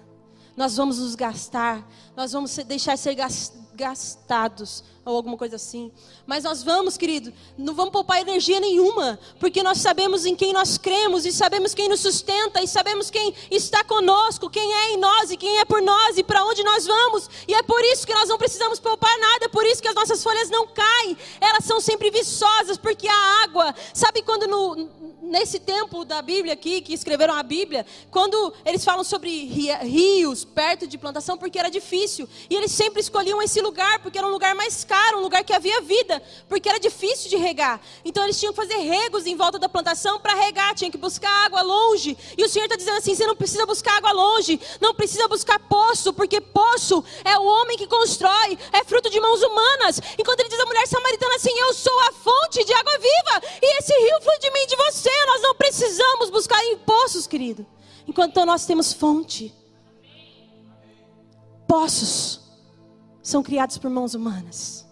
Nós 0.58 0.76
vamos 0.76 0.98
nos 0.98 1.14
gastar, 1.14 1.88
nós 2.18 2.32
vamos 2.32 2.56
deixar 2.58 2.98
ser 2.98 3.16
desgastados 3.16 4.84
ou 5.06 5.16
alguma 5.16 5.38
coisa 5.38 5.58
assim. 5.58 5.92
Mas 6.26 6.44
nós 6.44 6.64
vamos, 6.64 6.98
querido, 6.98 7.32
não 7.56 7.74
vamos 7.74 7.92
poupar 7.92 8.20
energia 8.20 8.60
nenhuma, 8.60 9.20
porque 9.40 9.62
nós 9.64 9.78
sabemos 9.78 10.26
em 10.26 10.36
quem 10.36 10.52
nós 10.52 10.78
cremos 10.78 11.24
e 11.24 11.32
sabemos 11.32 11.74
quem 11.74 11.88
nos 11.88 12.00
sustenta 12.00 12.62
e 12.62 12.68
sabemos 12.68 13.10
quem 13.12 13.34
está 13.50 13.84
conosco, 13.84 14.50
quem 14.50 14.74
é 14.74 14.94
em 14.94 14.98
nós 14.98 15.32
e 15.32 15.38
quem 15.38 15.60
é 15.60 15.66
por 15.66 15.82
nós 15.84 16.18
e 16.18 16.24
para 16.24 16.44
onde 16.44 16.64
nós 16.64 16.86
vamos. 16.86 17.30
E 17.48 17.54
é 17.54 17.62
por 17.62 17.82
isso 17.86 18.06
que 18.06 18.14
nós 18.14 18.28
não 18.28 18.40
precisamos 18.40 18.80
poupar 18.80 19.18
nada, 19.20 19.46
é 19.46 19.50
por 19.50 19.66
isso 19.66 19.82
que 19.82 19.88
as 19.88 19.96
nossas 19.96 20.22
folhas 20.22 20.50
não 20.50 20.68
caem. 20.68 21.16
Elas 21.40 21.64
são 21.64 21.80
sempre 21.80 22.10
viçosas, 22.10 22.78
porque 22.78 23.08
a 23.08 23.44
água, 23.44 23.74
sabe 23.94 24.24
quando 24.24 24.48
no 24.48 24.99
nesse 25.30 25.60
tempo 25.60 26.04
da 26.04 26.22
Bíblia 26.22 26.54
aqui, 26.54 26.82
que 26.82 26.94
escreveram 26.94 27.36
a 27.36 27.44
Bíblia, 27.44 27.86
quando 28.10 28.54
eles 28.66 28.84
falam 28.84 29.04
sobre 29.04 29.46
rios 29.84 30.44
perto 30.44 30.88
de 30.88 30.98
plantação, 30.98 31.38
porque 31.38 31.60
era 31.60 31.70
difícil. 31.70 32.28
E 32.50 32.56
eles 32.56 32.72
sempre 32.72 33.00
escolhiam 33.00 33.42
esse 33.42 33.62
lugar, 33.62 34.00
porque 34.00 34.18
era 34.18 34.28
um 34.28 34.32
lugar 34.32 34.56
mais 34.56 34.84
caro, 34.84 35.20
um 35.20 35.22
lugar 35.22 35.44
que 35.44 35.54
havia 35.54 35.80
vida, 35.82 36.22
porque 36.50 36.68
era 36.68 36.80
difícil 36.80 37.30
de 37.30 37.38
regar. 37.38 37.80
Então 38.04 38.24
eles 38.24 38.40
tinham 38.40 38.52
que 38.52 38.58
fazer 38.58 38.78
regos 38.78 39.26
em 39.28 39.36
volta 39.36 39.60
da 39.60 39.70
plantação 39.70 40.20
para 40.20 40.34
regar, 40.34 40.74
tinham 40.74 40.92
que 40.92 40.98
buscar 40.98 41.30
água 41.46 41.62
longe. 41.62 42.18
E 42.38 42.44
o 42.44 42.50
Senhor 42.50 42.66
está 42.66 42.76
dizendo 42.76 42.98
assim: 42.98 43.14
você 43.14 43.26
não 43.26 43.36
precisa 43.36 43.66
buscar 43.66 43.98
água 43.98 44.12
longe, 44.12 44.60
não 44.82 44.96
precisa 44.96 45.28
buscar 45.28 45.60
poço, 45.60 46.12
porque 46.12 46.42
poço 46.42 47.04
é 47.24 47.38
o 47.38 47.44
homem 47.44 47.78
que 47.78 47.86
constrói, 47.86 48.58
é 48.74 48.84
fruto 48.84 49.10
de 49.10 49.20
mãos 49.20 49.44
humanas. 49.44 50.02
Enquanto 50.18 50.40
ele 50.40 50.50
diz 50.50 50.60
à 50.60 50.66
mulher 50.66 50.88
samaritana 50.88 51.36
assim: 51.36 51.58
Eu 51.60 51.74
sou 51.74 52.00
a 52.02 52.12
fonte 52.14 52.64
de 52.66 52.74
água 52.74 52.94
viva, 52.98 53.48
e 53.62 53.78
esse 53.78 53.94
rio 53.94 54.22
flui 54.22 54.40
de 54.40 54.52
mim 54.52 54.66
de 54.66 54.76
você 54.76 55.19
nós 55.26 55.42
não 55.42 55.56
precisamos 55.56 56.30
buscar 56.30 56.64
em 56.64 56.78
poços, 56.78 57.28
querido. 57.28 57.66
Enquanto 58.08 58.44
nós 58.46 58.66
temos 58.66 58.94
fonte. 58.94 59.54
Poços 61.68 62.42
são 63.22 63.44
criados 63.44 63.78
por 63.78 63.90
mãos 63.90 64.16
humanas. 64.16 64.88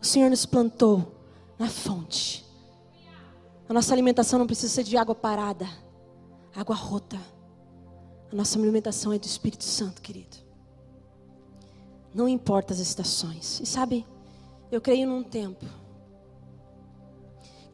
O 0.00 0.06
Senhor 0.06 0.30
nos 0.30 0.46
plantou 0.46 1.14
na 1.58 1.68
fonte. 1.68 2.46
A 3.68 3.72
nossa 3.72 3.92
alimentação 3.92 4.38
não 4.38 4.46
precisa 4.46 4.72
ser 4.72 4.82
de 4.82 4.96
água 4.96 5.14
parada, 5.14 5.68
água 6.54 6.74
rota. 6.74 7.20
A 8.32 8.34
nossa 8.34 8.58
alimentação 8.58 9.12
é 9.12 9.18
do 9.18 9.26
Espírito 9.26 9.64
Santo, 9.64 10.00
querido. 10.00 10.38
Não 12.14 12.28
importa 12.28 12.72
as 12.72 12.80
estações. 12.80 13.60
E 13.60 13.66
sabe, 13.66 14.06
eu 14.72 14.80
creio 14.80 15.06
num 15.06 15.22
tempo 15.22 15.66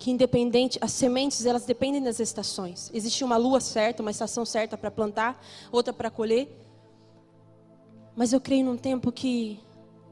que 0.06 0.10
independente, 0.12 0.78
as 0.80 0.92
sementes 0.92 1.44
elas 1.44 1.64
dependem 1.64 2.00
das 2.00 2.20
estações. 2.20 2.92
Existe 2.94 3.24
uma 3.24 3.36
lua 3.36 3.60
certa, 3.60 4.02
uma 4.02 4.12
estação 4.12 4.46
certa 4.46 4.78
para 4.78 4.88
plantar, 4.88 5.44
outra 5.72 5.92
para 5.92 6.08
colher. 6.08 6.48
Mas 8.14 8.32
eu 8.32 8.40
creio 8.40 8.64
num 8.64 8.76
tempo 8.76 9.10
que 9.10 9.58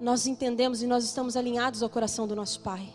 nós 0.01 0.27
entendemos 0.27 0.83
e 0.83 0.89
nós 0.89 1.05
estamos 1.05 1.37
alinhados 1.37 1.81
ao 1.81 1.89
coração 1.89 2.27
do 2.27 2.35
nosso 2.35 2.59
Pai. 2.59 2.93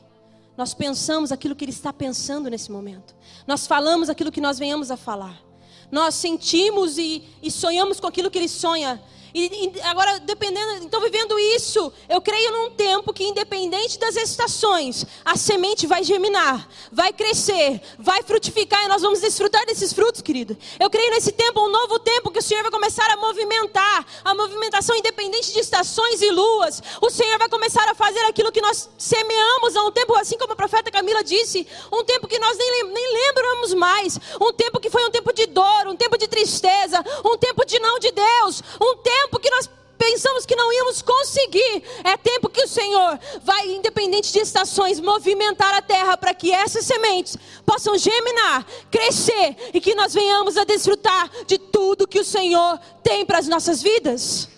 Nós 0.58 0.74
pensamos 0.74 1.32
aquilo 1.32 1.56
que 1.56 1.64
Ele 1.64 1.72
está 1.72 1.94
pensando 1.94 2.50
nesse 2.50 2.70
momento. 2.70 3.16
Nós 3.48 3.66
falamos 3.66 4.10
aquilo 4.10 4.30
que 4.30 4.42
nós 4.42 4.60
venhamos 4.60 4.92
a 4.92 4.98
falar. 4.98 5.42
Nós 5.90 6.16
sentimos 6.16 6.98
e, 6.98 7.24
e 7.42 7.50
sonhamos 7.50 8.02
com 8.02 8.08
aquilo 8.08 8.30
que 8.30 8.38
Ele 8.38 8.50
sonha. 8.50 9.02
E, 9.34 9.46
e, 9.46 9.82
agora, 9.82 10.20
dependendo, 10.20 10.84
então 10.84 11.00
vivendo 11.02 11.38
isso, 11.38 11.92
eu 12.08 12.22
creio 12.22 12.52
num 12.52 12.72
tempo 12.72 13.14
que, 13.14 13.24
independente 13.24 14.00
das 14.00 14.16
estações, 14.16 15.06
a 15.24 15.38
semente 15.38 15.86
vai 15.86 16.04
germinar, 16.04 16.68
vai 16.92 17.14
crescer, 17.14 17.82
vai 17.98 18.24
frutificar 18.24 18.84
e 18.86 18.88
nós 18.88 19.02
vamos 19.02 19.22
desfrutar 19.22 19.66
desses 19.66 19.94
frutos, 19.94 20.22
querido. 20.22 20.58
Eu 20.80 20.90
creio 20.90 21.12
nesse 21.12 21.32
tempo, 21.32 21.62
um 21.62 21.70
novo 21.70 22.00
tempo 22.00 22.32
que 22.32 22.40
o 22.40 22.42
Senhor 22.42 22.62
vai 22.62 22.72
começar 22.72 23.10
a 23.12 23.18
movimentar, 23.18 24.06
a 24.24 24.34
movimentação 24.34 24.96
independente 24.96 25.54
de 25.54 25.60
estações 25.60 26.22
e 26.22 26.32
luas. 26.32 26.82
O 27.02 27.10
Senhor 27.10 27.38
vai 27.38 27.50
começar 27.50 27.88
a 27.90 27.96
fazer 27.96 28.22
aquilo 28.22 28.52
que 28.52 28.62
nós 28.62 28.90
semeamos 28.98 29.76
há 29.76 29.84
um 29.84 29.92
tempo, 29.92 30.16
assim 30.16 30.38
como 30.38 30.54
a 30.54 30.56
profeta 30.56 30.92
Camila 30.92 31.24
disse, 31.24 31.68
um 31.92 32.04
tempo 32.04 32.28
que 32.28 32.40
nós 32.40 32.58
nem, 32.58 32.84
nem 32.86 33.14
lembramos 33.14 33.74
mais, 33.74 34.20
um 34.42 34.52
tempo 34.54 34.80
que 34.80 34.90
foi 34.90 35.06
um 35.06 35.12
tempo 35.12 35.32
de 35.34 35.46
dor, 35.46 35.88
um 35.88 35.96
tempo 35.96 36.18
de 36.18 36.28
tristeza, 36.28 37.04
um 37.24 37.38
tempo 37.38 37.66
de 37.66 37.80
não 37.80 38.00
de 38.00 38.12
Deus, 38.12 38.64
um 38.82 38.96
tempo 38.98 39.19
tempo 39.20 39.40
que 39.40 39.50
nós 39.50 39.70
pensamos 39.98 40.46
que 40.46 40.56
não 40.56 40.72
íamos 40.72 41.02
conseguir. 41.02 41.84
É 42.04 42.16
tempo 42.16 42.50
que 42.50 42.64
o 42.64 42.68
Senhor 42.68 43.20
vai, 43.44 43.70
independente 43.72 44.32
de 44.32 44.40
estações, 44.40 45.00
movimentar 45.00 45.74
a 45.74 45.82
terra 45.82 46.16
para 46.16 46.34
que 46.34 46.52
essas 46.52 46.86
sementes 46.86 47.38
possam 47.66 47.98
germinar, 47.98 48.66
crescer 48.90 49.58
e 49.74 49.82
que 49.82 49.94
nós 49.94 50.14
venhamos 50.14 50.56
a 50.58 50.64
desfrutar 50.64 51.30
de 51.46 51.58
tudo 51.58 52.08
que 52.08 52.20
o 52.20 52.24
Senhor 52.24 52.80
tem 53.04 53.26
para 53.26 53.40
as 53.40 53.48
nossas 53.48 53.82
vidas. 53.82 54.50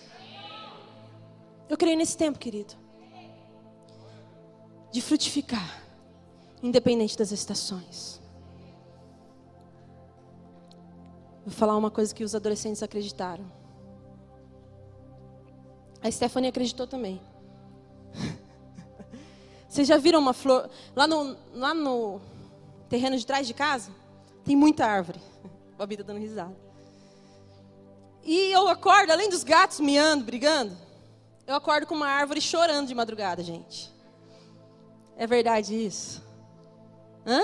Eu 1.68 1.76
creio 1.76 1.96
nesse 1.96 2.16
tempo, 2.16 2.38
querido, 2.38 2.74
de 4.92 5.00
frutificar, 5.00 5.82
independente 6.62 7.16
das 7.16 7.32
estações. 7.32 8.20
Vou 11.44 11.52
falar 11.52 11.76
uma 11.76 11.90
coisa 11.90 12.14
que 12.14 12.22
os 12.22 12.34
adolescentes 12.36 12.82
acreditaram. 12.82 13.61
A 16.02 16.10
Stephanie 16.10 16.48
acreditou 16.48 16.86
também. 16.86 17.20
Vocês 19.68 19.86
já 19.86 19.96
viram 19.96 20.18
uma 20.18 20.32
flor? 20.32 20.68
Lá 20.94 21.06
no, 21.06 21.36
lá 21.54 21.72
no 21.72 22.20
terreno 22.88 23.16
de 23.16 23.24
trás 23.24 23.46
de 23.46 23.54
casa, 23.54 23.90
tem 24.44 24.56
muita 24.56 24.84
árvore. 24.84 25.20
A 25.78 25.86
Bita 25.86 26.04
dando 26.04 26.20
risada. 26.20 26.54
E 28.22 28.52
eu 28.52 28.68
acordo, 28.68 29.10
além 29.10 29.28
dos 29.28 29.42
gatos 29.42 29.80
miando, 29.80 30.24
brigando, 30.24 30.76
eu 31.44 31.56
acordo 31.56 31.86
com 31.86 31.94
uma 31.94 32.06
árvore 32.06 32.40
chorando 32.40 32.86
de 32.86 32.94
madrugada, 32.94 33.42
gente. 33.42 33.92
É 35.16 35.26
verdade 35.26 35.74
isso? 35.74 36.22
Hã? 37.26 37.40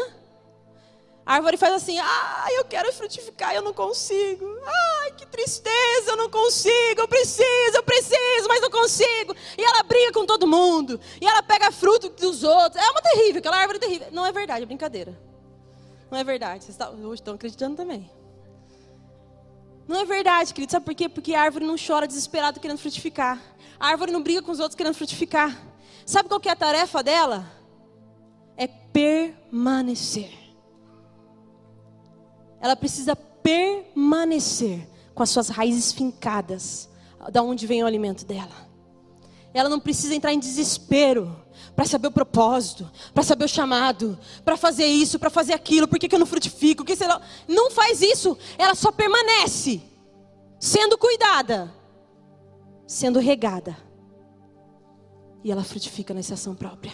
A 1.29 1.35
árvore 1.35 1.59
faz 1.59 1.75
assim: 1.75 1.99
ah, 1.99 2.47
eu 2.53 2.65
quero 2.65 2.91
frutificar, 2.91 3.55
eu 3.55 3.61
não 3.61 3.75
consigo. 3.75 4.47
Ai, 4.65 5.11
que 5.11 5.27
tristeza, 5.27 6.13
eu 6.13 6.17
não 6.17 6.31
consigo. 6.31 7.03
Eu 7.03 7.07
preciso, 7.07 7.77
eu 7.77 7.83
preciso, 7.83 8.49
mas 8.49 8.63
não 8.63 8.71
consigo. 8.71 9.37
E 9.59 9.63
ela 9.63 9.83
briga 9.83 10.11
com 10.11 10.25
todo 10.25 10.47
mundo. 10.47 10.99
E 11.21 11.27
ela 11.27 11.43
pega 11.43 11.71
fruto 11.71 12.09
dos 12.09 12.43
outros. 12.43 12.83
É 12.83 12.91
uma 12.91 13.03
terrível, 13.03 13.41
aquela 13.41 13.59
árvore 13.59 13.77
é 13.77 13.81
terrível. 13.81 14.09
Não 14.11 14.25
é 14.25 14.33
verdade, 14.33 14.63
é 14.63 14.67
brincadeira. 14.67 15.21
Não 16.11 16.17
é 16.17 16.25
verdade. 16.25 16.65
Vocês 16.65 16.79
estão 17.13 17.35
acreditando 17.35 17.77
também. 17.77 18.11
Não 19.87 20.01
é 20.01 20.07
verdade, 20.07 20.55
querido. 20.55 20.73
Sabe 20.73 20.87
por 20.87 20.95
quê? 20.95 21.11
Porque 21.11 21.35
a 21.35 21.43
árvore 21.43 21.67
não 21.67 21.77
chora 21.77 22.07
desesperada 22.07 22.59
querendo 22.59 22.79
frutificar. 22.79 23.39
A 23.79 23.89
árvore 23.89 24.13
não 24.13 24.23
briga 24.23 24.41
com 24.41 24.51
os 24.51 24.61
outros 24.61 24.75
querendo 24.75 24.95
frutificar. 24.95 25.55
Sabe 26.07 26.27
qual 26.27 26.41
que 26.41 26.49
é 26.49 26.53
a 26.53 26.57
tarefa 26.57 27.03
dela? 27.03 27.45
É 28.57 28.67
permanecer 28.67 30.38
ela 32.61 32.77
precisa 32.77 33.17
permanecer 33.17 34.89
com 35.15 35.23
as 35.23 35.31
suas 35.31 35.49
raízes 35.49 35.93
fincadas, 35.93 36.89
da 37.33 37.43
onde 37.43 37.67
vem 37.67 37.83
o 37.83 37.87
alimento 37.87 38.25
dela. 38.25 38.69
Ela 39.53 39.69
não 39.69 39.81
precisa 39.81 40.15
entrar 40.15 40.33
em 40.33 40.39
desespero 40.39 41.35
para 41.75 41.87
saber 41.87 42.09
o 42.09 42.13
propósito, 42.13 42.91
para 43.15 43.23
saber 43.23 43.45
o 43.45 43.49
chamado, 43.49 44.19
para 44.45 44.57
fazer 44.57 44.87
isso, 44.87 45.19
para 45.19 45.31
fazer 45.31 45.55
aquilo, 45.55 45.89
por 45.89 45.99
que, 45.99 46.09
que 46.09 46.15
eu 46.15 46.19
não 46.19 46.27
frutifico, 46.27 46.85
que 46.85 46.95
sei 46.95 47.09
lá. 47.09 47.21
Não 47.47 47.71
faz 47.71 48.03
isso, 48.03 48.37
ela 48.57 48.75
só 48.75 48.93
permanece 48.93 49.81
sendo 50.61 50.99
cuidada, 50.99 51.73
sendo 52.87 53.19
regada. 53.19 53.77
E 55.43 55.51
ela 55.51 55.65
frutifica 55.65 56.13
na 56.13 56.21
estação 56.21 56.55
própria. 56.55 56.93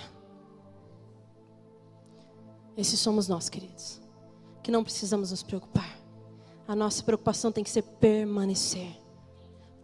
Esses 2.77 3.01
somos 3.01 3.27
nós, 3.27 3.49
queridos 3.49 4.04
que 4.65 4.71
não 4.71 4.83
precisamos 4.83 5.31
nos 5.31 5.43
preocupar. 5.43 6.01
A 6.67 6.75
nossa 6.75 7.03
preocupação 7.03 7.53
tem 7.53 7.63
que 7.63 7.69
ser 7.69 7.83
permanecer. 7.83 8.97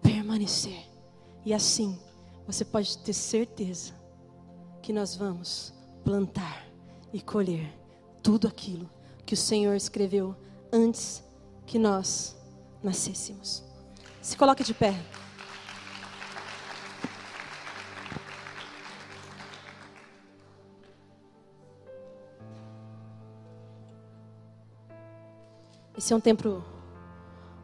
Permanecer. 0.02 0.88
E 1.44 1.52
assim, 1.52 2.00
você 2.46 2.64
pode 2.64 2.96
ter 2.98 3.12
certeza 3.12 3.92
que 4.80 4.90
nós 4.90 5.14
vamos 5.14 5.74
plantar 6.02 6.66
e 7.12 7.20
colher 7.20 7.70
tudo 8.22 8.48
aquilo 8.48 8.88
que 9.26 9.34
o 9.34 9.36
Senhor 9.36 9.76
escreveu 9.76 10.34
antes 10.72 11.22
que 11.66 11.78
nós 11.78 12.34
nascêssemos. 12.82 13.62
Se 14.22 14.34
coloque 14.34 14.64
de 14.64 14.72
pé. 14.72 14.98
Esse 26.00 26.14
é 26.14 26.16
um 26.16 26.20
tempo, 26.20 26.64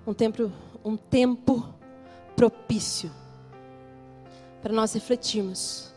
um 0.06 0.12
tempo, 0.12 0.52
um 0.84 0.94
tempo 0.94 1.66
propício 2.36 3.10
para 4.60 4.74
nós 4.74 4.92
refletirmos 4.92 5.90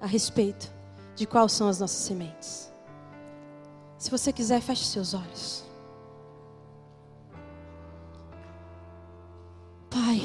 a 0.00 0.06
respeito 0.06 0.72
de 1.14 1.26
quais 1.26 1.52
são 1.52 1.68
as 1.68 1.80
nossas 1.80 1.98
sementes. 1.98 2.72
Se 3.98 4.10
você 4.10 4.32
quiser, 4.32 4.62
feche 4.62 4.86
seus 4.86 5.12
olhos. 5.12 5.66
Pai, 9.90 10.18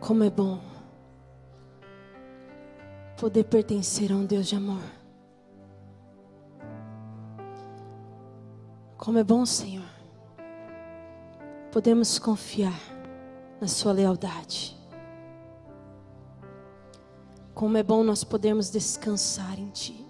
Como 0.00 0.24
é 0.24 0.30
bom 0.30 0.60
poder 3.16 3.44
pertencer 3.44 4.10
a 4.10 4.16
um 4.16 4.26
Deus 4.26 4.48
de 4.48 4.56
amor. 4.56 4.97
Como 9.08 9.18
é 9.18 9.24
bom, 9.24 9.46
Senhor, 9.46 9.88
podemos 11.72 12.18
confiar 12.18 12.78
na 13.58 13.66
Sua 13.66 13.90
lealdade. 13.90 14.76
Como 17.54 17.78
é 17.78 17.82
bom 17.82 18.04
nós 18.04 18.22
podermos 18.22 18.68
descansar 18.68 19.58
em 19.58 19.70
Ti, 19.70 20.06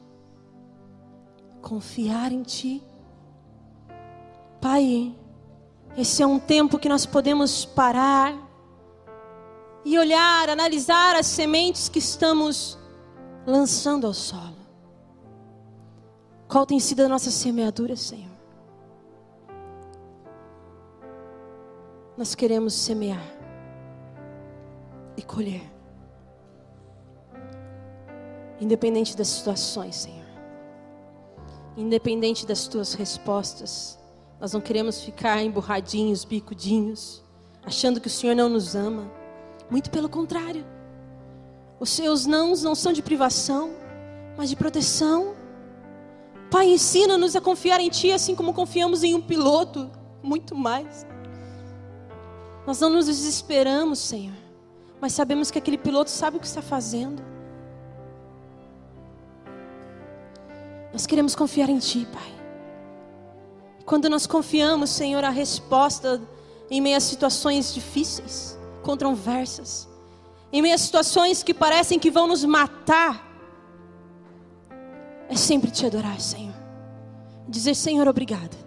confiar 1.62 2.32
em 2.32 2.42
Ti. 2.42 2.82
Pai, 4.60 5.14
esse 5.96 6.20
é 6.20 6.26
um 6.26 6.40
tempo 6.40 6.76
que 6.76 6.88
nós 6.88 7.06
podemos 7.06 7.64
parar 7.64 8.34
e 9.84 9.96
olhar, 9.96 10.48
analisar 10.48 11.14
as 11.14 11.26
sementes 11.26 11.88
que 11.88 12.00
estamos 12.00 12.76
lançando 13.46 14.08
ao 14.08 14.12
solo. 14.12 14.58
Qual 16.48 16.66
tem 16.66 16.80
sido 16.80 17.02
a 17.02 17.08
nossa 17.08 17.30
semeadura, 17.30 17.94
Senhor? 17.94 18.27
Nós 22.18 22.34
queremos 22.34 22.74
semear 22.74 23.22
e 25.16 25.22
colher. 25.22 25.62
Independente 28.60 29.16
das 29.16 29.28
situações, 29.28 29.94
Senhor. 29.94 30.26
Independente 31.76 32.44
das 32.44 32.66
tuas 32.66 32.92
respostas. 32.94 34.00
Nós 34.40 34.52
não 34.52 34.60
queremos 34.60 35.00
ficar 35.00 35.40
emburradinhos, 35.44 36.24
bicudinhos, 36.24 37.22
achando 37.64 38.00
que 38.00 38.08
o 38.08 38.10
Senhor 38.10 38.34
não 38.34 38.48
nos 38.48 38.74
ama. 38.74 39.08
Muito 39.70 39.88
pelo 39.88 40.08
contrário. 40.08 40.66
Os 41.78 41.90
seus 41.90 42.26
nãos 42.26 42.64
não 42.64 42.74
são 42.74 42.92
de 42.92 43.00
privação, 43.00 43.70
mas 44.36 44.50
de 44.50 44.56
proteção. 44.56 45.36
Pai, 46.50 46.66
ensina-nos 46.66 47.36
a 47.36 47.40
confiar 47.40 47.78
em 47.78 47.88
Ti, 47.88 48.10
assim 48.10 48.34
como 48.34 48.52
confiamos 48.52 49.04
em 49.04 49.14
um 49.14 49.22
piloto, 49.22 49.88
muito 50.20 50.56
mais. 50.56 51.06
Nós 52.68 52.80
não 52.80 52.90
nos 52.90 53.06
desesperamos, 53.06 53.98
Senhor, 53.98 54.36
mas 55.00 55.14
sabemos 55.14 55.50
que 55.50 55.56
aquele 55.56 55.78
piloto 55.78 56.10
sabe 56.10 56.36
o 56.36 56.40
que 56.40 56.46
está 56.46 56.60
fazendo. 56.60 57.22
Nós 60.92 61.06
queremos 61.06 61.34
confiar 61.34 61.70
em 61.70 61.78
Ti, 61.78 62.06
Pai. 62.12 62.30
Quando 63.86 64.10
nós 64.10 64.26
confiamos, 64.26 64.90
Senhor, 64.90 65.24
a 65.24 65.30
resposta 65.30 66.20
em 66.70 66.78
meio 66.78 66.98
a 66.98 67.00
situações 67.00 67.72
difíceis, 67.72 68.58
controversas, 68.82 69.88
em 70.52 70.60
meio 70.60 70.74
a 70.74 70.78
situações 70.78 71.42
que 71.42 71.54
parecem 71.54 71.98
que 71.98 72.10
vão 72.10 72.26
nos 72.26 72.44
matar, 72.44 73.26
é 75.26 75.36
sempre 75.36 75.70
te 75.70 75.86
adorar, 75.86 76.20
Senhor. 76.20 76.54
Dizer, 77.48 77.74
Senhor, 77.74 78.06
obrigado. 78.06 78.58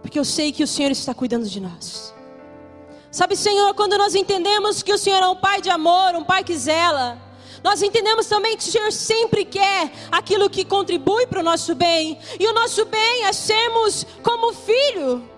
Porque 0.00 0.18
eu 0.18 0.24
sei 0.24 0.50
que 0.50 0.64
o 0.64 0.66
Senhor 0.66 0.90
está 0.90 1.14
cuidando 1.14 1.48
de 1.48 1.60
nós. 1.60 2.12
Sabe, 3.12 3.36
Senhor, 3.36 3.74
quando 3.74 3.98
nós 3.98 4.14
entendemos 4.14 4.82
que 4.82 4.90
o 4.90 4.96
Senhor 4.96 5.22
é 5.22 5.28
um 5.28 5.36
Pai 5.36 5.60
de 5.60 5.68
amor, 5.68 6.14
um 6.14 6.24
Pai 6.24 6.42
que 6.42 6.56
zela, 6.56 7.20
nós 7.62 7.82
entendemos 7.82 8.26
também 8.26 8.56
que 8.56 8.66
o 8.66 8.72
Senhor 8.72 8.90
sempre 8.90 9.44
quer 9.44 9.92
aquilo 10.10 10.48
que 10.48 10.64
contribui 10.64 11.26
para 11.26 11.40
o 11.40 11.42
nosso 11.42 11.74
bem, 11.74 12.18
e 12.40 12.46
o 12.46 12.54
nosso 12.54 12.86
bem 12.86 13.24
é 13.24 13.32
sermos 13.34 14.06
como 14.22 14.54
filho. 14.54 15.28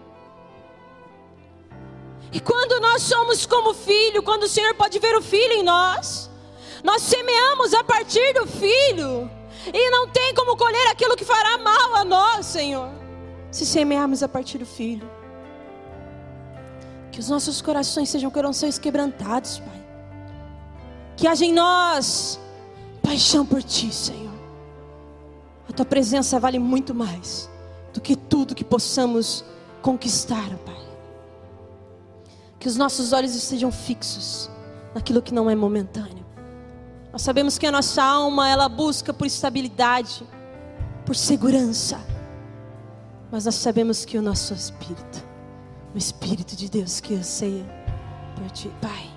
E 2.31 2.39
quando 2.39 2.79
nós 2.79 3.03
somos 3.03 3.45
como 3.45 3.75
filho, 3.75 4.23
quando 4.23 4.45
o 4.45 4.49
Senhor 4.49 4.73
pode 4.75 5.01
ver 5.01 5.17
o 5.17 5.23
filho 5.23 5.55
em 5.55 5.65
nós, 5.65 6.31
nós 6.85 7.03
semeamos 7.03 7.75
a 7.75 7.83
partir 7.83 8.35
do 8.35 8.47
filho, 8.47 9.29
e 9.67 9.91
não 9.91 10.09
tem 10.11 10.33
como 10.33 10.57
colher 10.57 10.87
aquilo 10.93 11.17
que 11.17 11.25
fará 11.25 11.59
mal 11.59 11.97
a 11.97 12.05
nós, 12.05 12.47
Senhor, 12.47 12.89
se 13.51 13.67
semearmos 13.67 14.23
a 14.23 14.29
partir 14.29 14.59
do 14.59 14.67
filho. 14.67 15.14
Que 17.15 17.21
os 17.21 17.29
nossos 17.29 17.63
corações 17.63 18.09
sejam 18.09 18.29
corações 18.29 18.77
quebrantados, 18.77 19.61
Pai. 19.61 19.85
Que 21.17 21.29
haja 21.29 21.45
em 21.45 21.53
nós 21.53 22.41
paixão 23.01 23.47
por 23.47 23.63
Ti, 23.63 23.95
Senhor. 23.95 24.35
A 25.69 25.73
Tua 25.73 25.85
presença 25.85 26.41
vale 26.41 26.59
muito 26.59 26.93
mais 26.93 27.49
do 27.93 28.01
que 28.01 28.17
tudo 28.17 28.53
que 28.53 28.65
possamos 28.65 29.45
conquistar, 29.81 30.59
Pai. 30.67 30.89
Que 32.59 32.67
os 32.67 32.77
nossos 32.77 33.13
olhos 33.13 33.37
estejam 33.37 33.71
fixos 33.71 34.51
naquilo 34.93 35.23
que 35.23 35.33
não 35.33 35.49
é 35.49 35.55
momentâneo. 35.55 36.27
Nós 37.13 37.23
sabemos 37.23 37.57
que 37.59 37.67
a 37.69 37.71
nossa 37.71 38.03
alma, 38.03 38.49
ela 38.49 38.69
busca 38.69 39.15
por 39.15 39.25
estabilidade, 39.25 40.27
por 41.07 41.15
segurança. 41.15 41.97
Mas 43.31 43.45
nós 43.45 43.55
sabemos 43.55 44.05
que 44.05 44.19
o 44.19 44.23
nosso 44.23 44.53
espírito, 44.53 45.24
o 45.95 45.99
espírito 45.99 46.57
de 46.57 46.69
Deus 46.69 47.01
que 47.01 47.15
anseia 47.15 47.65
por 48.35 48.51
ti, 48.51 48.71
Pai. 48.81 49.11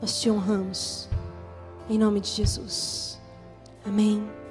Nós 0.00 0.20
te 0.20 0.28
honramos 0.28 1.08
em 1.88 1.98
nome 1.98 2.20
de 2.20 2.28
Jesus. 2.28 3.20
Amém. 3.84 4.41